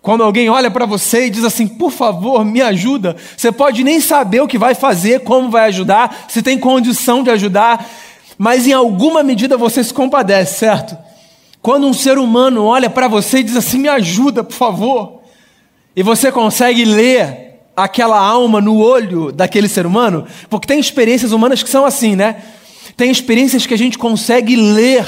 Quando 0.00 0.22
alguém 0.22 0.48
olha 0.48 0.70
para 0.70 0.86
você 0.86 1.26
e 1.26 1.30
diz 1.30 1.44
assim, 1.44 1.66
por 1.66 1.90
favor, 1.90 2.44
me 2.44 2.62
ajuda, 2.62 3.16
você 3.36 3.50
pode 3.50 3.82
nem 3.82 4.00
saber 4.00 4.40
o 4.40 4.46
que 4.46 4.56
vai 4.56 4.72
fazer, 4.72 5.24
como 5.24 5.50
vai 5.50 5.64
ajudar, 5.66 6.26
se 6.28 6.42
tem 6.42 6.56
condição 6.56 7.24
de 7.24 7.30
ajudar, 7.30 7.90
mas 8.38 8.68
em 8.68 8.72
alguma 8.72 9.24
medida 9.24 9.56
você 9.56 9.82
se 9.82 9.92
compadece, 9.92 10.60
certo? 10.60 10.96
Quando 11.60 11.88
um 11.88 11.92
ser 11.92 12.18
humano 12.18 12.64
olha 12.64 12.88
para 12.88 13.08
você 13.08 13.40
e 13.40 13.42
diz 13.42 13.56
assim, 13.56 13.80
me 13.80 13.88
ajuda, 13.88 14.44
por 14.44 14.54
favor, 14.54 15.20
e 15.96 16.04
você 16.04 16.30
consegue 16.30 16.84
ler 16.84 17.62
aquela 17.76 18.18
alma 18.18 18.60
no 18.60 18.78
olho 18.78 19.32
daquele 19.32 19.68
ser 19.68 19.86
humano, 19.86 20.24
porque 20.48 20.68
tem 20.68 20.78
experiências 20.78 21.32
humanas 21.32 21.64
que 21.64 21.68
são 21.68 21.84
assim, 21.84 22.14
né? 22.14 22.36
Tem 23.00 23.10
experiências 23.10 23.64
que 23.64 23.72
a 23.72 23.78
gente 23.78 23.96
consegue 23.96 24.54
ler 24.54 25.06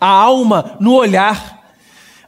a 0.00 0.06
alma 0.06 0.76
no 0.78 0.92
olhar. 0.92 1.74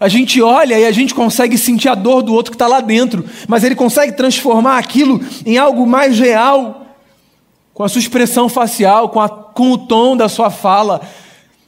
A 0.01 0.09
gente 0.09 0.43
olha 0.43 0.77
e 0.77 0.85
a 0.85 0.91
gente 0.91 1.15
consegue 1.15 1.57
sentir 1.57 1.89
a 1.89 1.95
dor 1.95 2.25
do 2.25 2.35
outro 2.35 2.51
que 2.51 2.57
está 2.57 2.67
lá 2.67 2.81
dentro, 2.81 3.25
mas 3.47 3.63
ele 3.63 3.77
consegue 3.77 4.15
transformar 4.15 4.79
aquilo 4.79 5.21
em 5.47 5.59
algo 5.59 5.87
mais 5.87 6.19
real, 6.19 6.89
com 7.73 7.85
a 7.85 7.89
sua 7.89 8.01
expressão 8.01 8.49
facial, 8.49 9.11
com, 9.11 9.21
a, 9.21 9.29
com 9.29 9.71
o 9.71 9.79
tom 9.79 10.17
da 10.17 10.29
sua 10.29 10.51
fala. 10.51 11.01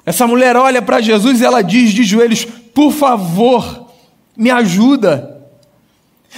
Essa 0.05 0.27
mulher 0.27 0.57
olha 0.57 0.83
para 0.83 1.01
Jesus 1.01 1.41
e 1.41 1.45
ela 1.45 1.63
diz 1.63 1.93
de 1.93 2.03
joelhos: 2.03 2.45
Por 2.45 2.91
favor, 2.91 3.87
me 4.37 4.51
ajuda. 4.51 5.47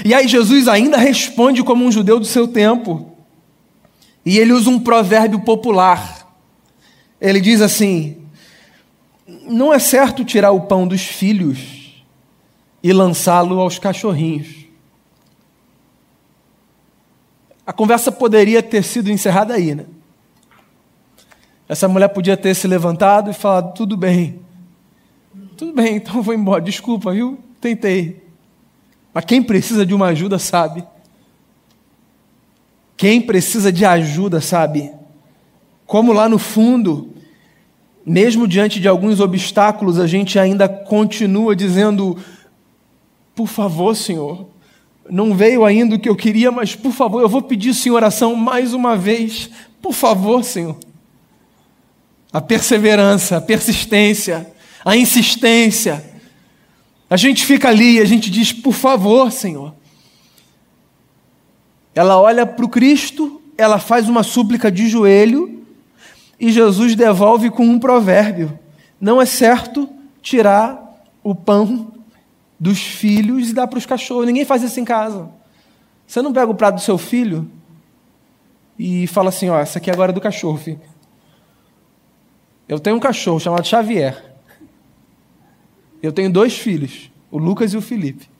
E 0.04 0.12
aí 0.12 0.28
Jesus 0.28 0.69
ainda 0.69 0.99
responde 0.99 1.62
como 1.62 1.83
um 1.83 1.90
judeu 1.90 2.21
do 2.21 2.26
seu 2.26 2.47
tempo. 2.47 3.11
E 4.23 4.38
ele 4.38 4.52
usa 4.52 4.69
um 4.69 4.78
provérbio 4.78 5.40
popular. 5.40 6.20
Ele 7.21 7.41
diz 7.41 7.61
assim: 7.61 8.27
Não 9.27 9.73
é 9.73 9.79
certo 9.79 10.25
tirar 10.25 10.53
o 10.53 10.62
pão 10.62 10.87
dos 10.87 11.03
filhos 11.03 12.03
e 12.83 12.93
lançá-lo 12.93 13.61
aos 13.61 13.79
cachorrinhos. 13.79 14.67
A 17.67 17.73
conversa 17.73 18.11
poderia 18.11 18.62
ter 18.62 18.83
sido 18.83 19.11
encerrada 19.11 19.55
aí, 19.55 19.75
né? 19.75 19.87
Essa 21.69 21.87
mulher 21.87 22.09
podia 22.09 22.37
ter 22.37 22.55
se 22.55 22.67
levantado 22.67 23.31
e 23.31 23.35
falado: 23.35 23.75
Tudo 23.75 23.97
bem, 23.97 24.41
tudo 25.57 25.73
bem, 25.73 25.97
então 25.97 26.23
vou 26.23 26.35
embora, 26.35 26.62
desculpa, 26.62 27.12
viu? 27.12 27.39
Tentei. 27.61 28.25
Mas 29.12 29.25
quem 29.25 29.43
precisa 29.43 29.85
de 29.85 29.95
uma 29.95 30.07
ajuda 30.07 30.39
sabe. 30.39 30.85
Quem 32.97 33.21
precisa 33.21 33.71
de 33.71 33.85
ajuda 33.85 34.41
sabe. 34.41 34.91
Como 35.90 36.12
lá 36.12 36.28
no 36.28 36.38
fundo, 36.38 37.12
mesmo 38.06 38.47
diante 38.47 38.78
de 38.78 38.87
alguns 38.87 39.18
obstáculos, 39.18 39.99
a 39.99 40.06
gente 40.06 40.38
ainda 40.38 40.68
continua 40.68 41.56
dizendo: 41.56 42.16
Por 43.35 43.49
favor, 43.49 43.97
Senhor, 43.97 44.47
não 45.11 45.35
veio 45.35 45.64
ainda 45.64 45.97
o 45.97 45.99
que 45.99 46.09
eu 46.09 46.14
queria, 46.14 46.52
mas 46.52 46.76
por 46.76 46.92
favor, 46.92 47.20
eu 47.20 47.28
vou 47.28 47.42
pedir, 47.42 47.75
Senhor, 47.75 47.97
oração 47.97 48.37
mais 48.37 48.73
uma 48.73 48.97
vez. 48.97 49.50
Por 49.82 49.92
favor, 49.92 50.44
Senhor. 50.44 50.78
A 52.32 52.40
perseverança, 52.40 53.38
a 53.38 53.40
persistência, 53.40 54.49
a 54.85 54.97
insistência, 54.97 56.04
a 57.11 57.16
gente 57.16 57.44
fica 57.44 57.68
ali 57.68 57.97
e 57.97 58.00
a 58.00 58.04
gente 58.04 58.30
diz, 58.30 58.52
por 58.52 58.75
favor, 58.75 59.32
Senhor. 59.32 59.75
Ela 61.97 62.16
olha 62.16 62.47
para 62.47 62.64
o 62.64 62.68
Cristo, 62.68 63.42
ela 63.59 63.80
faz 63.80 64.09
uma 64.09 64.23
súplica 64.23 64.70
de 64.70 64.88
joelho 64.88 65.59
e 66.40 66.50
Jesus 66.50 66.97
devolve 66.97 67.50
com 67.50 67.62
um 67.64 67.78
provérbio: 67.78 68.59
Não 68.99 69.20
é 69.20 69.26
certo 69.26 69.88
tirar 70.23 71.04
o 71.23 71.35
pão 71.35 71.92
dos 72.59 72.80
filhos 72.80 73.50
e 73.50 73.54
dar 73.54 73.66
para 73.66 73.78
os 73.78 73.85
cachorros. 73.85 74.26
Ninguém 74.26 74.47
faz 74.47 74.62
isso 74.62 74.80
em 74.80 74.85
casa. 74.85 75.28
Você 76.06 76.23
não 76.23 76.32
pega 76.32 76.50
o 76.50 76.54
prato 76.54 76.76
do 76.76 76.80
seu 76.80 76.97
filho 76.97 77.49
e 78.78 79.06
fala 79.06 79.28
assim: 79.28 79.50
Ó, 79.50 79.59
essa 79.59 79.78
aqui 79.78 79.90
agora 79.90 80.12
é 80.12 80.14
do 80.14 80.20
cachorro, 80.20 80.56
filho. 80.56 80.80
Eu 82.66 82.80
tenho 82.80 82.97
um 82.97 83.00
cachorro 83.00 83.38
chamado 83.38 83.66
Xavier. 83.66 84.30
Eu 86.02 86.12
tenho 86.12 86.32
dois 86.32 86.56
filhos, 86.56 87.11
o 87.30 87.37
Lucas 87.37 87.75
e 87.75 87.76
o 87.76 87.82
Felipe. 87.82 88.30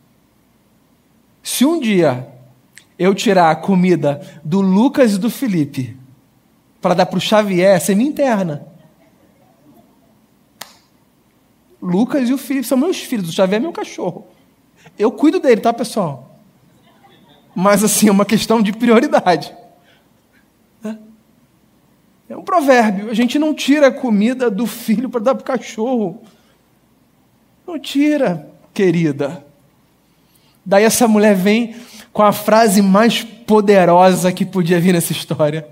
Se 1.43 1.67
um 1.67 1.79
dia 1.79 2.27
eu 2.99 3.15
tirar 3.15 3.51
a 3.51 3.57
comida 3.57 4.21
do 4.43 4.63
Lucas 4.63 5.15
e 5.15 5.19
do 5.19 5.29
Felipe 5.29 6.00
para 6.81 6.95
dar 6.95 7.07
para 7.07 7.19
o 7.19 7.21
Xavier, 7.21 7.81
você 7.81 7.95
me 7.95 8.05
interna. 8.05 8.67
Lucas 11.81 12.29
e 12.29 12.33
o 12.33 12.39
Felipe 12.39 12.67
são 12.67 12.77
meus 12.77 13.01
filhos, 13.01 13.29
o 13.29 13.33
Xavier 13.33 13.61
é 13.61 13.63
meu 13.63 13.73
cachorro. 13.73 14.27
Eu 14.99 15.11
cuido 15.11 15.41
dele, 15.41 15.61
tá, 15.61 15.73
pessoal? 15.73 16.37
Mas 17.55 17.83
assim, 17.83 18.09
é 18.09 18.13
uma 18.13 18.25
questão 18.25 18.63
de 18.63 18.73
prioridade. 18.73 19.55
É 22.31 22.37
um 22.37 22.43
provérbio. 22.43 23.11
A 23.11 23.15
gente 23.15 23.41
não 23.41 23.53
tira 23.53 23.89
a 23.89 23.93
comida 23.93 24.49
do 24.49 24.65
filho 24.65 25.11
para 25.11 25.21
dar 25.21 25.35
para 25.35 25.43
o 25.43 25.45
cachorro. 25.45 26.23
Não 27.67 27.77
tira, 27.77 28.49
querida. 28.73 29.45
Daí 30.65 30.85
essa 30.85 31.09
mulher 31.09 31.35
vem 31.35 31.75
com 32.13 32.23
a 32.23 32.33
frase 32.33 32.83
mais 32.83 33.25
poderosa 33.25 34.31
que 34.31 34.47
podia 34.47 34.79
vir 34.79 34.93
nessa 34.93 35.11
história. 35.11 35.67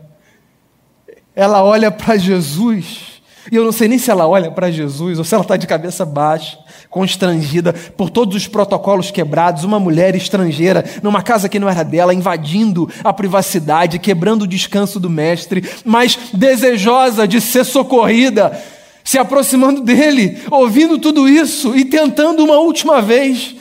Ela 1.38 1.62
olha 1.62 1.88
para 1.88 2.16
Jesus, 2.16 3.22
e 3.53 3.55
eu 3.55 3.64
não 3.64 3.70
sei 3.70 3.87
nem 3.87 3.96
se 3.96 4.11
ela 4.11 4.27
olha 4.27 4.51
para 4.51 4.72
Jesus 4.72 5.18
ou 5.18 5.24
se 5.24 5.33
ela 5.33 5.44
está 5.44 5.57
de 5.57 5.68
cabeça 5.68 6.05
baixa, 6.05 6.59
constrangida 6.90 7.72
por 7.72 8.11
todos 8.11 8.35
os 8.35 8.48
protocolos 8.48 9.12
quebrados, 9.12 9.62
uma 9.62 9.79
mulher 9.79 10.16
estrangeira 10.16 10.85
numa 11.01 11.22
casa 11.22 11.48
que 11.48 11.61
não 11.61 11.68
era 11.68 11.85
dela, 11.85 12.12
invadindo 12.12 12.90
a 13.05 13.12
privacidade, 13.12 14.01
quebrando 14.01 14.42
o 14.42 14.48
descanso 14.48 14.98
do 14.98 15.09
mestre, 15.09 15.62
mas 15.85 16.18
desejosa 16.35 17.29
de 17.29 17.40
ser 17.40 17.64
socorrida 17.64 18.61
se 19.05 19.16
aproximando 19.16 19.81
dele, 19.81 20.42
ouvindo 20.51 20.98
tudo 20.98 21.29
isso 21.29 21.77
e 21.77 21.85
tentando 21.85 22.42
uma 22.42 22.59
última 22.59 23.01
vez, 23.01 23.55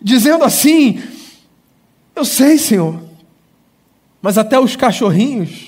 dizendo 0.00 0.44
assim: 0.44 0.98
Eu 2.16 2.24
sei, 2.24 2.56
Senhor, 2.56 2.98
mas 4.22 4.38
até 4.38 4.58
os 4.58 4.76
cachorrinhos 4.76 5.67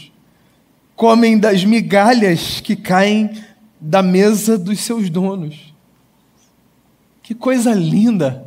comem 1.01 1.39
das 1.39 1.65
migalhas 1.65 2.61
que 2.61 2.77
caem 2.77 3.31
da 3.81 4.03
mesa 4.03 4.59
dos 4.59 4.81
seus 4.81 5.09
donos. 5.09 5.73
Que 7.23 7.35
coisa 7.35 7.73
linda! 7.73 8.47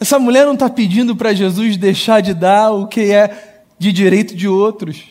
Essa 0.00 0.18
mulher 0.18 0.44
não 0.44 0.54
está 0.54 0.68
pedindo 0.68 1.14
para 1.14 1.32
Jesus 1.32 1.76
deixar 1.76 2.20
de 2.22 2.34
dar 2.34 2.72
o 2.72 2.88
que 2.88 3.12
é 3.12 3.62
de 3.78 3.92
direito 3.92 4.34
de 4.34 4.48
outros. 4.48 5.04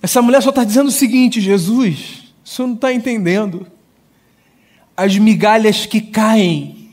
Essa 0.00 0.22
mulher 0.22 0.42
só 0.42 0.48
está 0.48 0.64
dizendo 0.64 0.88
o 0.88 0.92
seguinte: 0.92 1.38
Jesus, 1.38 2.32
o 2.42 2.48
senhor 2.48 2.68
não 2.68 2.74
está 2.74 2.94
entendendo. 2.94 3.66
As 4.96 5.18
migalhas 5.18 5.84
que 5.84 6.00
caem 6.00 6.90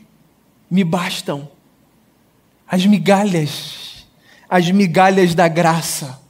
me 0.70 0.84
bastam. 0.84 1.48
As 2.68 2.84
migalhas, 2.84 4.06
as 4.46 4.70
migalhas 4.70 5.34
da 5.34 5.48
graça. 5.48 6.22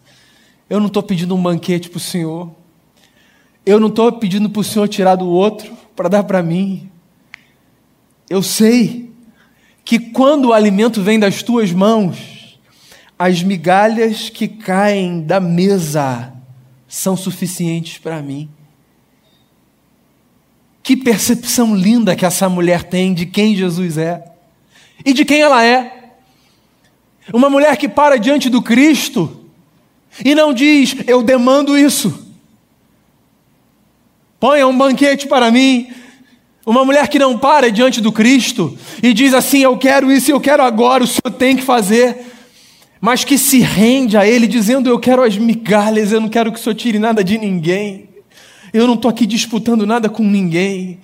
Eu 0.69 0.81
não 0.81 0.87
estou 0.87 1.03
pedindo 1.03 1.35
um 1.35 1.43
banquete 1.43 1.91
para 1.91 1.99
o 1.99 2.01
Senhor. 2.01 2.51
Eu 3.67 3.79
não 3.79 3.89
estou 3.89 4.11
pedindo 4.13 4.49
para 4.49 4.61
o 4.61 4.65
Senhor 4.65 4.89
tirar 4.89 5.17
do 5.17 5.29
outro 5.29 5.73
para 5.95 6.09
dar 6.09 6.25
para 6.25 6.43
mim. 6.43 6.91
Eu 8.29 8.43
sei 8.43 9.11
que 9.85 9.99
quando 9.99 10.47
o 10.47 10.53
alimento 10.53 11.03
vem 11.03 11.19
das 11.19 11.43
tuas 11.43 11.71
mãos, 11.73 12.59
as 13.19 13.43
migalhas 13.43 14.31
que 14.31 14.49
caem 14.49 15.23
da 15.23 15.39
mesa 15.39 16.33
são 16.89 17.17
suficientes 17.17 17.99
para 17.99 18.23
mim. 18.23 18.49
Que 20.83 20.97
percepção 20.97 21.75
linda 21.75 22.17
que 22.17 22.27
essa 22.27 22.49
mulher 22.49 22.83
tem 22.85 23.15
de 23.15 23.27
quem 23.27 23.57
Jesus 23.57 23.99
é 23.99 24.25
e 25.05 25.13
de 25.13 25.25
quem 25.25 25.41
ela 25.41 25.65
é. 25.65 26.15
Uma 27.33 27.49
mulher 27.49 27.77
que 27.77 27.89
para 27.89 28.19
diante 28.19 28.51
do 28.51 28.61
Cristo 28.61 29.44
e 30.23 30.35
não 30.35 30.53
diz, 30.53 30.95
eu 31.07 31.23
demando 31.23 31.79
isso. 31.79 32.25
Ponha 34.39 34.67
um 34.67 34.77
banquete 34.77 35.27
para 35.27 35.51
mim. 35.51 35.89
Uma 36.67 36.85
mulher 36.85 37.09
que 37.09 37.19
não 37.19 37.39
para 37.39 37.71
diante 37.71 38.01
do 38.01 38.13
Cristo 38.13 38.77
e 39.03 39.13
diz 39.13 39.33
assim: 39.35 39.61
Eu 39.61 39.77
quero 39.79 40.13
isso, 40.13 40.31
eu 40.31 40.41
quero 40.41 40.63
agora, 40.63 41.03
o 41.03 41.07
Senhor 41.07 41.33
tem 41.37 41.57
que 41.57 41.63
fazer. 41.63 42.27
Mas 43.01 43.25
que 43.25 43.37
se 43.37 43.59
rende 43.61 44.17
a 44.17 44.27
Ele, 44.27 44.47
dizendo: 44.47 44.89
Eu 44.89 44.99
quero 44.99 45.23
as 45.23 45.37
migalhas, 45.37 46.13
eu 46.13 46.21
não 46.21 46.29
quero 46.29 46.53
que 46.53 46.59
o 46.59 46.63
Senhor 46.63 46.75
tire 46.75 46.99
nada 46.99 47.25
de 47.25 47.39
ninguém. 47.39 48.09
Eu 48.73 48.87
não 48.87 48.95
estou 48.95 49.11
aqui 49.11 49.27
disputando 49.27 49.87
nada 49.87 50.09
com 50.09 50.23
ninguém. 50.23 50.99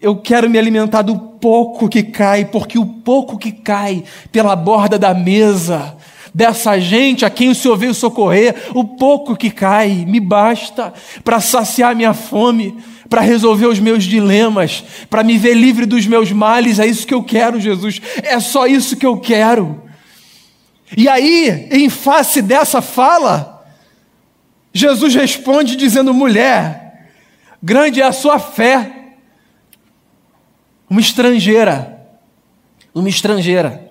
Eu 0.00 0.16
quero 0.16 0.48
me 0.48 0.58
alimentar 0.58 1.02
do 1.02 1.18
pouco 1.18 1.88
que 1.88 2.04
cai, 2.04 2.44
porque 2.44 2.78
o 2.78 2.86
pouco 2.86 3.36
que 3.36 3.50
cai 3.50 4.04
pela 4.30 4.54
borda 4.54 4.96
da 4.96 5.12
mesa 5.12 5.97
dessa 6.38 6.78
gente 6.78 7.24
a 7.24 7.30
quem 7.30 7.48
o 7.48 7.54
Senhor 7.54 7.76
veio 7.76 7.92
socorrer, 7.92 8.54
o 8.72 8.84
pouco 8.84 9.34
que 9.34 9.50
cai 9.50 10.04
me 10.06 10.20
basta 10.20 10.94
para 11.24 11.40
saciar 11.40 11.96
minha 11.96 12.14
fome, 12.14 12.78
para 13.08 13.20
resolver 13.20 13.66
os 13.66 13.80
meus 13.80 14.04
dilemas, 14.04 14.84
para 15.10 15.24
me 15.24 15.36
ver 15.36 15.54
livre 15.54 15.84
dos 15.84 16.06
meus 16.06 16.30
males. 16.30 16.78
É 16.78 16.86
isso 16.86 17.04
que 17.04 17.12
eu 17.12 17.24
quero, 17.24 17.60
Jesus. 17.60 18.00
É 18.22 18.38
só 18.38 18.68
isso 18.68 18.96
que 18.96 19.04
eu 19.04 19.18
quero. 19.18 19.82
E 20.96 21.08
aí, 21.08 21.66
em 21.72 21.88
face 21.88 22.40
dessa 22.40 22.80
fala, 22.80 23.66
Jesus 24.72 25.16
responde 25.16 25.74
dizendo: 25.74 26.14
mulher, 26.14 27.10
Grande 27.60 28.00
é 28.00 28.04
a 28.04 28.12
sua 28.12 28.38
fé. 28.38 28.92
Uma 30.88 31.00
estrangeira. 31.00 32.06
Uma 32.94 33.08
estrangeira. 33.08 33.87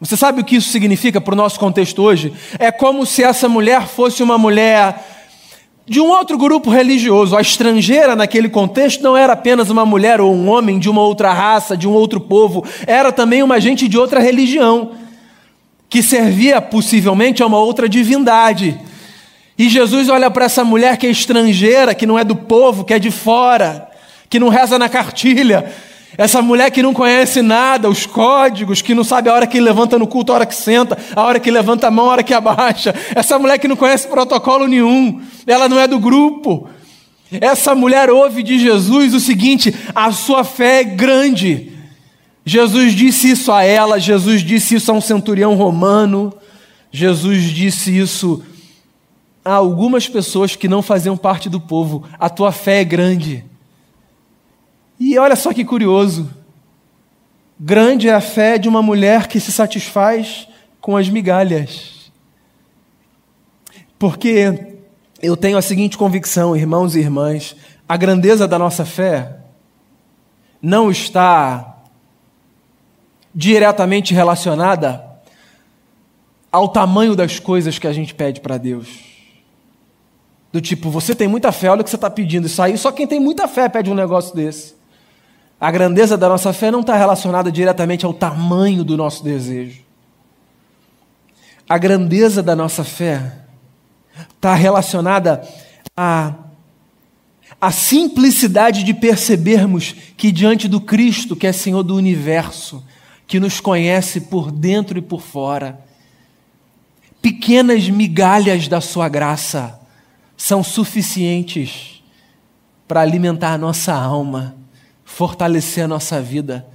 Você 0.00 0.16
sabe 0.16 0.40
o 0.40 0.44
que 0.44 0.56
isso 0.56 0.70
significa 0.70 1.20
para 1.20 1.34
o 1.34 1.36
nosso 1.36 1.60
contexto 1.60 2.02
hoje? 2.02 2.32
É 2.58 2.72
como 2.72 3.04
se 3.04 3.22
essa 3.22 3.46
mulher 3.50 3.86
fosse 3.86 4.22
uma 4.22 4.38
mulher 4.38 4.98
de 5.86 6.00
um 6.00 6.08
outro 6.08 6.38
grupo 6.38 6.70
religioso. 6.70 7.36
A 7.36 7.42
estrangeira, 7.42 8.16
naquele 8.16 8.48
contexto, 8.48 9.02
não 9.02 9.14
era 9.14 9.34
apenas 9.34 9.68
uma 9.68 9.84
mulher 9.84 10.18
ou 10.18 10.34
um 10.34 10.48
homem 10.48 10.78
de 10.78 10.88
uma 10.88 11.02
outra 11.02 11.34
raça, 11.34 11.76
de 11.76 11.86
um 11.86 11.92
outro 11.92 12.18
povo, 12.18 12.64
era 12.86 13.12
também 13.12 13.42
uma 13.42 13.60
gente 13.60 13.86
de 13.86 13.98
outra 13.98 14.20
religião, 14.20 14.92
que 15.86 16.02
servia 16.02 16.62
possivelmente 16.62 17.42
a 17.42 17.46
uma 17.46 17.58
outra 17.58 17.86
divindade. 17.86 18.80
E 19.58 19.68
Jesus 19.68 20.08
olha 20.08 20.30
para 20.30 20.46
essa 20.46 20.64
mulher 20.64 20.96
que 20.96 21.06
é 21.06 21.10
estrangeira, 21.10 21.94
que 21.94 22.06
não 22.06 22.18
é 22.18 22.24
do 22.24 22.36
povo, 22.36 22.84
que 22.84 22.94
é 22.94 22.98
de 22.98 23.10
fora, 23.10 23.86
que 24.30 24.38
não 24.38 24.48
reza 24.48 24.78
na 24.78 24.88
cartilha, 24.88 25.70
essa 26.16 26.42
mulher 26.42 26.70
que 26.70 26.82
não 26.82 26.92
conhece 26.92 27.40
nada, 27.40 27.88
os 27.88 28.04
códigos, 28.04 28.82
que 28.82 28.94
não 28.94 29.04
sabe 29.04 29.28
a 29.28 29.34
hora 29.34 29.46
que 29.46 29.60
levanta 29.60 29.98
no 29.98 30.06
culto, 30.06 30.32
a 30.32 30.36
hora 30.36 30.46
que 30.46 30.54
senta, 30.54 30.98
a 31.14 31.22
hora 31.22 31.38
que 31.38 31.50
levanta 31.50 31.86
a 31.86 31.90
mão, 31.90 32.06
a 32.06 32.12
hora 32.12 32.22
que 32.22 32.34
abaixa. 32.34 32.94
Essa 33.14 33.38
mulher 33.38 33.58
que 33.58 33.68
não 33.68 33.76
conhece 33.76 34.08
protocolo 34.08 34.66
nenhum, 34.66 35.22
ela 35.46 35.68
não 35.68 35.78
é 35.78 35.86
do 35.86 35.98
grupo. 35.98 36.68
Essa 37.32 37.74
mulher 37.74 38.10
ouve 38.10 38.42
de 38.42 38.58
Jesus 38.58 39.14
o 39.14 39.20
seguinte: 39.20 39.74
a 39.94 40.10
sua 40.10 40.42
fé 40.42 40.80
é 40.80 40.84
grande. 40.84 41.72
Jesus 42.44 42.94
disse 42.94 43.30
isso 43.30 43.52
a 43.52 43.62
ela, 43.62 44.00
Jesus 44.00 44.42
disse 44.42 44.74
isso 44.74 44.90
a 44.90 44.94
um 44.94 45.00
centurião 45.00 45.54
romano, 45.54 46.32
Jesus 46.90 47.44
disse 47.44 47.96
isso 47.96 48.42
a 49.44 49.52
algumas 49.52 50.08
pessoas 50.08 50.56
que 50.56 50.66
não 50.66 50.82
faziam 50.82 51.16
parte 51.16 51.48
do 51.48 51.60
povo: 51.60 52.04
a 52.18 52.28
tua 52.28 52.50
fé 52.50 52.80
é 52.80 52.84
grande. 52.84 53.44
E 55.00 55.18
olha 55.18 55.34
só 55.34 55.54
que 55.54 55.64
curioso. 55.64 56.30
Grande 57.58 58.08
é 58.08 58.12
a 58.12 58.20
fé 58.20 58.58
de 58.58 58.68
uma 58.68 58.82
mulher 58.82 59.26
que 59.26 59.40
se 59.40 59.50
satisfaz 59.50 60.46
com 60.78 60.94
as 60.94 61.08
migalhas. 61.08 62.12
Porque 63.98 64.76
eu 65.22 65.36
tenho 65.38 65.56
a 65.56 65.62
seguinte 65.62 65.96
convicção, 65.96 66.54
irmãos 66.54 66.94
e 66.94 67.00
irmãs: 67.00 67.56
a 67.88 67.96
grandeza 67.96 68.46
da 68.46 68.58
nossa 68.58 68.84
fé 68.84 69.38
não 70.60 70.90
está 70.90 71.78
diretamente 73.34 74.12
relacionada 74.12 75.02
ao 76.52 76.68
tamanho 76.68 77.16
das 77.16 77.38
coisas 77.38 77.78
que 77.78 77.86
a 77.86 77.92
gente 77.92 78.14
pede 78.14 78.40
para 78.40 78.58
Deus. 78.58 78.88
Do 80.52 80.60
tipo, 80.60 80.90
você 80.90 81.14
tem 81.14 81.28
muita 81.28 81.52
fé, 81.52 81.70
olha 81.70 81.80
o 81.80 81.84
que 81.84 81.90
você 81.90 81.96
está 81.96 82.10
pedindo. 82.10 82.46
Isso 82.46 82.60
aí, 82.60 82.76
só 82.76 82.90
quem 82.90 83.06
tem 83.06 83.20
muita 83.20 83.46
fé 83.46 83.68
pede 83.68 83.90
um 83.90 83.94
negócio 83.94 84.34
desse. 84.34 84.79
A 85.60 85.70
grandeza 85.70 86.16
da 86.16 86.26
nossa 86.26 86.54
fé 86.54 86.70
não 86.70 86.80
está 86.80 86.96
relacionada 86.96 87.52
diretamente 87.52 88.06
ao 88.06 88.14
tamanho 88.14 88.82
do 88.82 88.96
nosso 88.96 89.22
desejo. 89.22 89.82
A 91.68 91.76
grandeza 91.76 92.42
da 92.42 92.56
nossa 92.56 92.82
fé 92.82 93.44
está 94.34 94.54
relacionada 94.54 95.46
à, 95.94 96.32
à 97.60 97.70
simplicidade 97.70 98.82
de 98.82 98.94
percebermos 98.94 99.94
que 100.16 100.32
diante 100.32 100.66
do 100.66 100.80
Cristo, 100.80 101.36
que 101.36 101.46
é 101.46 101.52
Senhor 101.52 101.82
do 101.82 101.94
universo, 101.94 102.82
que 103.26 103.38
nos 103.38 103.60
conhece 103.60 104.22
por 104.22 104.50
dentro 104.50 104.98
e 104.98 105.02
por 105.02 105.20
fora, 105.20 105.78
pequenas 107.20 107.86
migalhas 107.90 108.66
da 108.66 108.80
Sua 108.80 109.10
graça 109.10 109.78
são 110.38 110.64
suficientes 110.64 112.02
para 112.88 113.02
alimentar 113.02 113.52
a 113.52 113.58
nossa 113.58 113.92
alma 113.92 114.59
fortalecer 115.10 115.84
a 115.84 115.88
nossa 115.88 116.22
vida 116.22 116.66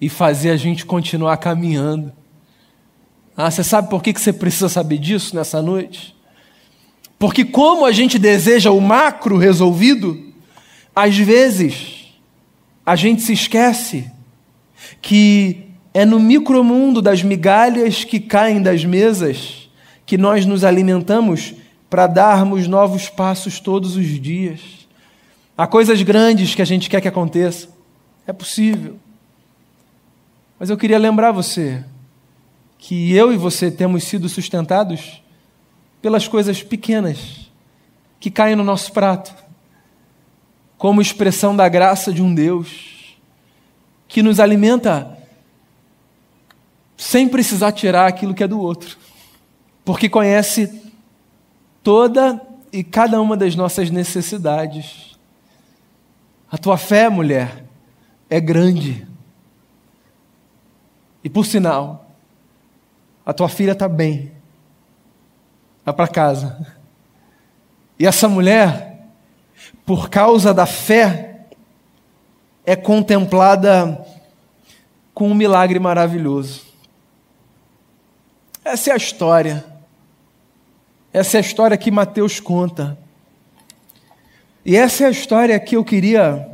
e 0.00 0.08
fazer 0.08 0.50
a 0.50 0.56
gente 0.56 0.86
continuar 0.86 1.36
caminhando. 1.36 2.12
Ah, 3.36 3.50
você 3.50 3.64
sabe 3.64 3.90
por 3.90 4.02
que 4.02 4.12
você 4.12 4.32
precisa 4.32 4.68
saber 4.68 4.96
disso 4.96 5.34
nessa 5.34 5.60
noite? 5.60 6.14
Porque, 7.18 7.44
como 7.44 7.84
a 7.84 7.92
gente 7.92 8.18
deseja 8.18 8.70
o 8.70 8.80
macro 8.80 9.36
resolvido, 9.36 10.32
às 10.94 11.16
vezes 11.18 12.14
a 12.86 12.94
gente 12.94 13.22
se 13.22 13.32
esquece 13.32 14.10
que 15.02 15.64
é 15.92 16.04
no 16.04 16.20
micromundo 16.20 17.02
das 17.02 17.22
migalhas 17.22 18.04
que 18.04 18.20
caem 18.20 18.62
das 18.62 18.84
mesas 18.84 19.68
que 20.06 20.16
nós 20.16 20.46
nos 20.46 20.64
alimentamos 20.64 21.54
para 21.90 22.06
darmos 22.06 22.68
novos 22.68 23.08
passos 23.08 23.58
todos 23.58 23.96
os 23.96 24.20
dias. 24.20 24.83
Há 25.56 25.66
coisas 25.66 26.02
grandes 26.02 26.54
que 26.54 26.62
a 26.62 26.64
gente 26.64 26.90
quer 26.90 27.00
que 27.00 27.08
aconteça. 27.08 27.68
É 28.26 28.32
possível. 28.32 28.98
Mas 30.58 30.70
eu 30.70 30.76
queria 30.76 30.98
lembrar 30.98 31.30
você 31.30 31.84
que 32.78 33.14
eu 33.14 33.32
e 33.32 33.36
você 33.36 33.70
temos 33.70 34.04
sido 34.04 34.28
sustentados 34.28 35.22
pelas 36.02 36.28
coisas 36.28 36.62
pequenas 36.62 37.50
que 38.20 38.30
caem 38.30 38.56
no 38.56 38.64
nosso 38.64 38.92
prato, 38.92 39.34
como 40.76 41.00
expressão 41.00 41.54
da 41.54 41.68
graça 41.68 42.12
de 42.12 42.22
um 42.22 42.34
Deus 42.34 43.16
que 44.08 44.22
nos 44.22 44.38
alimenta 44.40 45.18
sem 46.96 47.28
precisar 47.28 47.72
tirar 47.72 48.06
aquilo 48.06 48.34
que 48.34 48.42
é 48.42 48.48
do 48.48 48.60
outro, 48.60 48.96
porque 49.84 50.08
conhece 50.08 50.82
toda 51.82 52.40
e 52.72 52.82
cada 52.82 53.20
uma 53.20 53.36
das 53.36 53.54
nossas 53.54 53.90
necessidades. 53.90 55.13
A 56.54 56.56
tua 56.56 56.78
fé, 56.78 57.08
mulher, 57.08 57.64
é 58.30 58.38
grande. 58.38 59.04
E 61.24 61.28
por 61.28 61.44
sinal, 61.44 62.06
a 63.26 63.32
tua 63.32 63.48
filha 63.48 63.72
está 63.72 63.88
bem. 63.88 64.30
Vai 65.84 65.92
para 65.92 66.06
casa. 66.06 66.64
E 67.98 68.06
essa 68.06 68.28
mulher, 68.28 69.04
por 69.84 70.08
causa 70.08 70.54
da 70.54 70.64
fé, 70.64 71.40
é 72.64 72.76
contemplada 72.76 74.06
com 75.12 75.28
um 75.28 75.34
milagre 75.34 75.80
maravilhoso. 75.80 76.66
Essa 78.64 78.90
é 78.90 78.92
a 78.92 78.96
história. 78.96 79.64
Essa 81.12 81.36
é 81.36 81.38
a 81.38 81.40
história 81.40 81.76
que 81.76 81.90
Mateus 81.90 82.38
conta. 82.38 82.96
E 84.64 84.76
essa 84.76 85.04
é 85.04 85.06
a 85.06 85.10
história 85.10 85.60
que 85.60 85.76
eu 85.76 85.84
queria 85.84 86.50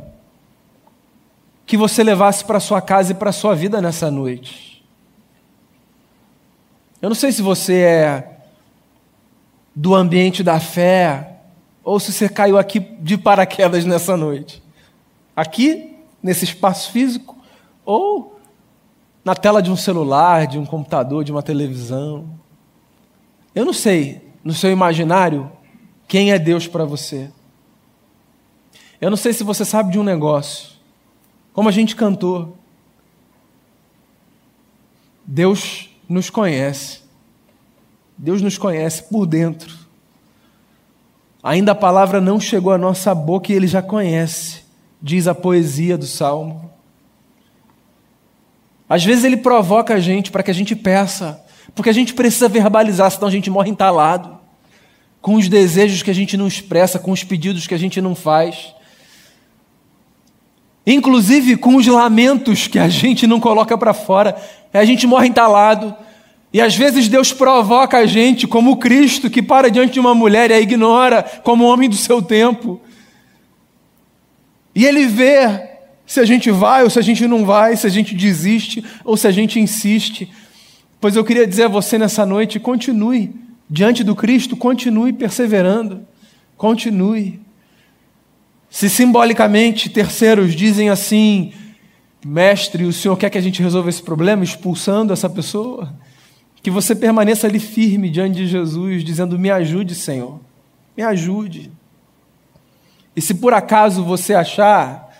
que 1.65 1.77
você 1.77 2.03
levasse 2.03 2.43
para 2.43 2.59
sua 2.59 2.81
casa 2.81 3.13
e 3.13 3.15
para 3.15 3.31
sua 3.31 3.55
vida 3.55 3.79
nessa 3.79 4.11
noite. 4.11 4.83
Eu 7.01 7.07
não 7.09 7.15
sei 7.15 7.31
se 7.31 7.41
você 7.41 7.75
é 7.75 8.37
do 9.73 9.95
ambiente 9.95 10.43
da 10.43 10.59
fé 10.59 11.37
ou 11.83 11.99
se 11.99 12.11
você 12.11 12.27
caiu 12.27 12.57
aqui 12.57 12.79
de 12.79 13.17
paraquedas 13.17 13.85
nessa 13.85 14.17
noite. 14.17 14.61
Aqui, 15.33 15.95
nesse 16.21 16.43
espaço 16.43 16.91
físico, 16.91 17.37
ou 17.85 18.37
na 19.23 19.33
tela 19.33 19.61
de 19.61 19.71
um 19.71 19.77
celular, 19.77 20.45
de 20.47 20.59
um 20.59 20.65
computador, 20.65 21.23
de 21.23 21.31
uma 21.31 21.41
televisão. 21.41 22.29
Eu 23.55 23.63
não 23.63 23.73
sei, 23.73 24.21
no 24.43 24.53
seu 24.53 24.71
imaginário, 24.71 25.49
quem 26.07 26.31
é 26.31 26.37
Deus 26.37 26.67
para 26.67 26.83
você. 26.83 27.31
Eu 29.01 29.09
não 29.09 29.17
sei 29.17 29.33
se 29.33 29.43
você 29.43 29.65
sabe 29.65 29.91
de 29.91 29.97
um 29.97 30.03
negócio. 30.03 30.69
Como 31.51 31.67
a 31.67 31.71
gente 31.71 31.95
cantou. 31.95 32.55
Deus 35.25 35.89
nos 36.07 36.29
conhece. 36.29 36.99
Deus 38.15 38.43
nos 38.43 38.59
conhece 38.59 39.01
por 39.01 39.25
dentro. 39.25 39.75
Ainda 41.41 41.71
a 41.71 41.75
palavra 41.75 42.21
não 42.21 42.39
chegou 42.39 42.71
à 42.71 42.77
nossa 42.77 43.15
boca 43.15 43.51
e 43.51 43.55
ele 43.55 43.65
já 43.65 43.81
conhece, 43.81 44.61
diz 45.01 45.27
a 45.27 45.33
poesia 45.33 45.97
do 45.97 46.05
salmo. 46.05 46.69
Às 48.87 49.03
vezes 49.03 49.23
ele 49.23 49.37
provoca 49.37 49.95
a 49.95 49.99
gente 49.99 50.29
para 50.29 50.43
que 50.43 50.51
a 50.51 50.53
gente 50.53 50.75
peça, 50.75 51.43
porque 51.73 51.89
a 51.89 51.93
gente 51.93 52.13
precisa 52.13 52.47
verbalizar, 52.47 53.09
senão 53.09 53.27
a 53.27 53.31
gente 53.31 53.49
morre 53.49 53.71
entalado, 53.71 54.37
com 55.19 55.33
os 55.33 55.49
desejos 55.49 56.03
que 56.03 56.11
a 56.11 56.13
gente 56.13 56.37
não 56.37 56.45
expressa, 56.45 56.99
com 56.99 57.11
os 57.11 57.23
pedidos 57.23 57.65
que 57.65 57.73
a 57.73 57.79
gente 57.79 57.99
não 57.99 58.13
faz 58.13 58.75
inclusive 60.85 61.57
com 61.57 61.75
os 61.75 61.85
lamentos 61.85 62.67
que 62.67 62.79
a 62.79 62.89
gente 62.89 63.27
não 63.27 63.39
coloca 63.39 63.77
para 63.77 63.93
fora. 63.93 64.35
A 64.73 64.85
gente 64.85 65.05
morre 65.05 65.27
entalado. 65.27 65.95
E 66.53 66.59
às 66.59 66.75
vezes 66.75 67.07
Deus 67.07 67.31
provoca 67.31 67.97
a 67.97 68.05
gente, 68.05 68.45
como 68.45 68.77
Cristo, 68.77 69.29
que 69.29 69.41
para 69.41 69.69
diante 69.69 69.93
de 69.93 69.99
uma 69.99 70.13
mulher 70.13 70.51
e 70.51 70.53
a 70.53 70.59
ignora 70.59 71.23
como 71.43 71.65
homem 71.65 71.89
do 71.89 71.95
seu 71.95 72.21
tempo. 72.21 72.81
E 74.75 74.85
ele 74.85 75.05
vê 75.05 75.69
se 76.05 76.19
a 76.19 76.25
gente 76.25 76.51
vai 76.51 76.83
ou 76.83 76.89
se 76.89 76.99
a 76.99 77.01
gente 77.01 77.25
não 77.25 77.45
vai, 77.45 77.77
se 77.77 77.87
a 77.87 77.89
gente 77.89 78.13
desiste 78.13 78.83
ou 79.05 79.15
se 79.15 79.27
a 79.27 79.31
gente 79.31 79.59
insiste. 79.59 80.29
Pois 80.99 81.15
eu 81.15 81.23
queria 81.23 81.47
dizer 81.47 81.63
a 81.63 81.69
você 81.69 81.97
nessa 81.97 82.25
noite: 82.25 82.59
continue 82.59 83.33
diante 83.69 84.03
do 84.03 84.13
Cristo, 84.13 84.57
continue 84.57 85.13
perseverando, 85.13 86.05
continue. 86.57 87.39
Se 88.71 88.89
simbolicamente 88.89 89.89
terceiros 89.89 90.55
dizem 90.55 90.89
assim, 90.89 91.51
mestre, 92.25 92.85
o 92.85 92.93
senhor 92.93 93.17
quer 93.17 93.29
que 93.29 93.37
a 93.37 93.41
gente 93.41 93.61
resolva 93.61 93.89
esse 93.89 94.01
problema 94.01 94.45
expulsando 94.45 95.11
essa 95.11 95.29
pessoa? 95.29 95.93
Que 96.63 96.71
você 96.71 96.95
permaneça 96.95 97.47
ali 97.47 97.59
firme 97.59 98.09
diante 98.09 98.37
de 98.37 98.47
Jesus, 98.47 99.03
dizendo: 99.03 99.37
Me 99.37 99.51
ajude, 99.51 99.93
Senhor, 99.93 100.39
me 100.95 101.03
ajude. 101.03 101.69
E 103.13 103.21
se 103.21 103.33
por 103.33 103.53
acaso 103.53 104.05
você 104.05 104.33
achar 104.33 105.13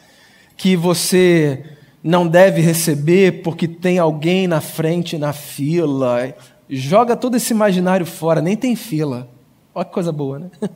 que 0.56 0.78
você 0.78 1.66
não 2.02 2.26
deve 2.26 2.62
receber 2.62 3.44
porque 3.44 3.68
tem 3.68 4.00
alguém 4.00 4.48
na 4.48 4.62
frente 4.62 5.18
na 5.18 5.34
fila, 5.34 6.34
joga 6.70 7.18
todo 7.18 7.36
esse 7.36 7.52
imaginário 7.52 8.06
fora, 8.06 8.42
nem 8.42 8.56
tem 8.56 8.78
fila. 8.78 9.28
Olha 9.76 9.84
que 9.84 9.92
coisa 9.92 10.12
boa, 10.12 10.40
né? 10.40 10.50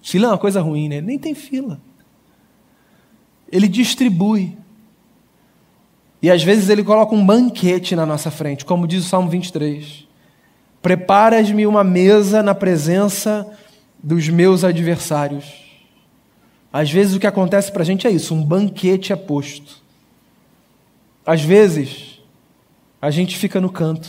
Fila 0.00 0.28
é 0.28 0.30
uma 0.30 0.38
coisa 0.38 0.62
ruim, 0.62 0.88
né? 0.88 1.00
Nem 1.00 1.18
tem 1.18 1.34
fila. 1.34 1.80
Ele 3.50 3.68
distribui. 3.68 4.56
E 6.20 6.30
às 6.30 6.42
vezes 6.42 6.68
ele 6.68 6.82
coloca 6.82 7.14
um 7.14 7.24
banquete 7.24 7.94
na 7.94 8.04
nossa 8.04 8.30
frente, 8.30 8.64
como 8.64 8.86
diz 8.86 9.04
o 9.04 9.08
Salmo 9.08 9.30
23. 9.30 10.06
Preparas-me 10.82 11.66
uma 11.66 11.84
mesa 11.84 12.42
na 12.42 12.54
presença 12.54 13.46
dos 14.02 14.28
meus 14.28 14.64
adversários. 14.64 15.68
Às 16.72 16.90
vezes 16.90 17.14
o 17.14 17.20
que 17.20 17.26
acontece 17.26 17.72
para 17.72 17.82
a 17.82 17.86
gente 17.86 18.06
é 18.06 18.10
isso: 18.10 18.34
um 18.34 18.44
banquete 18.44 19.12
é 19.12 19.16
posto. 19.16 19.82
Às 21.24 21.42
vezes, 21.42 22.20
a 23.00 23.10
gente 23.10 23.36
fica 23.36 23.60
no 23.60 23.70
canto. 23.70 24.08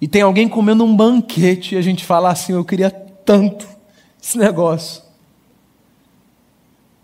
E 0.00 0.08
tem 0.08 0.22
alguém 0.22 0.48
comendo 0.48 0.84
um 0.84 0.94
banquete 0.94 1.74
e 1.74 1.78
a 1.78 1.82
gente 1.82 2.04
fala 2.04 2.30
assim: 2.30 2.52
eu 2.52 2.64
queria 2.64 2.90
tanto 2.90 3.66
esse 4.22 4.36
negócio. 4.38 5.03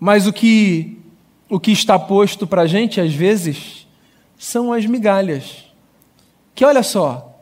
Mas 0.00 0.26
o 0.26 0.32
que, 0.32 0.98
o 1.50 1.60
que 1.60 1.70
está 1.70 1.98
posto 1.98 2.46
para 2.46 2.62
a 2.62 2.66
gente, 2.66 2.98
às 2.98 3.12
vezes, 3.12 3.86
são 4.38 4.72
as 4.72 4.86
migalhas. 4.86 5.66
Que 6.54 6.64
olha 6.64 6.82
só, 6.82 7.38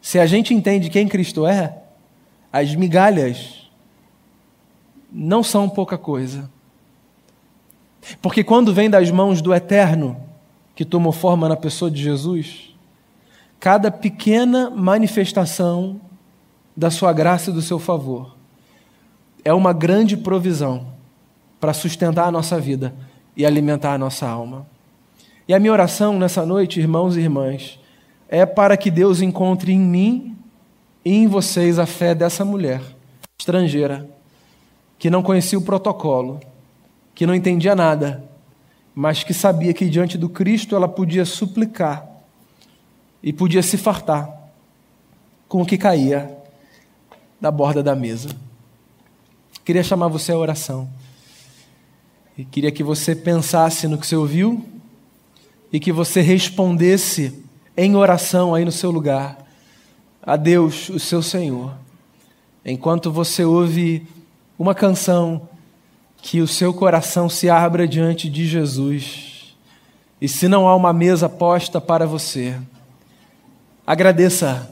se 0.00 0.20
a 0.20 0.26
gente 0.26 0.54
entende 0.54 0.88
quem 0.88 1.08
Cristo 1.08 1.44
é, 1.44 1.82
as 2.52 2.72
migalhas 2.76 3.68
não 5.10 5.42
são 5.42 5.68
pouca 5.68 5.98
coisa. 5.98 6.48
Porque 8.20 8.44
quando 8.44 8.72
vem 8.72 8.88
das 8.88 9.10
mãos 9.10 9.42
do 9.42 9.52
Eterno, 9.52 10.16
que 10.76 10.84
tomou 10.84 11.12
forma 11.12 11.48
na 11.48 11.56
pessoa 11.56 11.90
de 11.90 12.00
Jesus, 12.00 12.74
cada 13.58 13.90
pequena 13.90 14.70
manifestação 14.70 16.00
da 16.76 16.90
sua 16.90 17.12
graça 17.12 17.50
e 17.50 17.52
do 17.52 17.60
seu 17.60 17.78
favor 17.78 18.36
é 19.44 19.52
uma 19.52 19.72
grande 19.72 20.16
provisão 20.16 20.91
para 21.62 21.72
sustentar 21.72 22.26
a 22.26 22.30
nossa 22.32 22.58
vida 22.58 22.92
e 23.36 23.46
alimentar 23.46 23.94
a 23.94 23.98
nossa 23.98 24.28
alma. 24.28 24.66
E 25.46 25.54
a 25.54 25.60
minha 25.60 25.72
oração 25.72 26.18
nessa 26.18 26.44
noite, 26.44 26.80
irmãos 26.80 27.16
e 27.16 27.20
irmãs, 27.20 27.78
é 28.28 28.44
para 28.44 28.76
que 28.76 28.90
Deus 28.90 29.22
encontre 29.22 29.70
em 29.72 29.78
mim 29.78 30.36
e 31.04 31.14
em 31.14 31.28
vocês 31.28 31.78
a 31.78 31.86
fé 31.86 32.16
dessa 32.16 32.44
mulher 32.44 32.82
estrangeira, 33.38 34.10
que 34.98 35.08
não 35.08 35.22
conhecia 35.22 35.56
o 35.56 35.62
protocolo, 35.62 36.40
que 37.14 37.24
não 37.26 37.34
entendia 37.34 37.76
nada, 37.76 38.24
mas 38.92 39.22
que 39.22 39.32
sabia 39.32 39.72
que 39.72 39.88
diante 39.88 40.18
do 40.18 40.28
Cristo 40.28 40.74
ela 40.74 40.88
podia 40.88 41.24
suplicar 41.24 42.04
e 43.22 43.32
podia 43.32 43.62
se 43.62 43.76
fartar 43.76 44.28
com 45.48 45.62
o 45.62 45.66
que 45.66 45.78
caía 45.78 46.36
da 47.40 47.52
borda 47.52 47.84
da 47.84 47.94
mesa. 47.94 48.30
Queria 49.64 49.84
chamar 49.84 50.08
você 50.08 50.32
à 50.32 50.36
oração. 50.36 50.90
E 52.36 52.44
queria 52.44 52.70
que 52.70 52.82
você 52.82 53.14
pensasse 53.14 53.86
no 53.86 53.98
que 53.98 54.06
você 54.06 54.16
ouviu 54.16 54.64
e 55.72 55.78
que 55.78 55.92
você 55.92 56.20
respondesse 56.20 57.42
em 57.76 57.94
oração 57.94 58.54
aí 58.54 58.64
no 58.64 58.72
seu 58.72 58.90
lugar 58.90 59.38
a 60.22 60.36
Deus, 60.36 60.88
o 60.88 60.98
seu 60.98 61.22
Senhor. 61.22 61.74
Enquanto 62.64 63.10
você 63.10 63.44
ouve 63.44 64.06
uma 64.58 64.74
canção, 64.74 65.48
que 66.18 66.40
o 66.40 66.46
seu 66.46 66.72
coração 66.72 67.28
se 67.28 67.50
abra 67.50 67.86
diante 67.88 68.30
de 68.30 68.46
Jesus. 68.46 69.56
E 70.20 70.28
se 70.28 70.46
não 70.46 70.68
há 70.68 70.76
uma 70.76 70.92
mesa 70.92 71.28
posta 71.28 71.80
para 71.80 72.06
você, 72.06 72.56
agradeça 73.84 74.70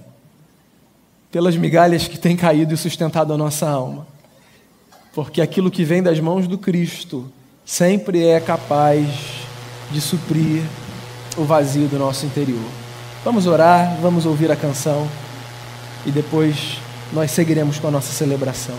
pelas 1.31 1.57
migalhas 1.57 2.07
que 2.07 2.19
têm 2.19 2.37
caído 2.37 2.73
e 2.73 2.77
sustentado 2.77 3.33
a 3.33 3.37
nossa 3.37 3.69
alma 3.69 4.07
porque 5.13 5.41
aquilo 5.41 5.71
que 5.71 5.85
vem 5.85 6.03
das 6.03 6.21
mãos 6.21 6.47
do 6.47 6.57
Cristo 6.57 7.31
sempre 7.71 8.27
é 8.27 8.41
capaz 8.41 9.07
de 9.93 10.01
suprir 10.01 10.61
o 11.37 11.45
vazio 11.45 11.87
do 11.87 12.01
nosso 12.01 12.27
interior. 12.27 12.69
Vamos 13.25 13.47
orar, 13.47 13.97
vamos 14.03 14.27
ouvir 14.27 14.51
a 14.51 14.57
canção 14.57 15.09
e 16.05 16.11
depois 16.11 16.79
nós 17.13 17.31
seguiremos 17.31 17.79
com 17.79 17.87
a 17.87 17.91
nossa 17.93 18.13
celebração. 18.13 18.75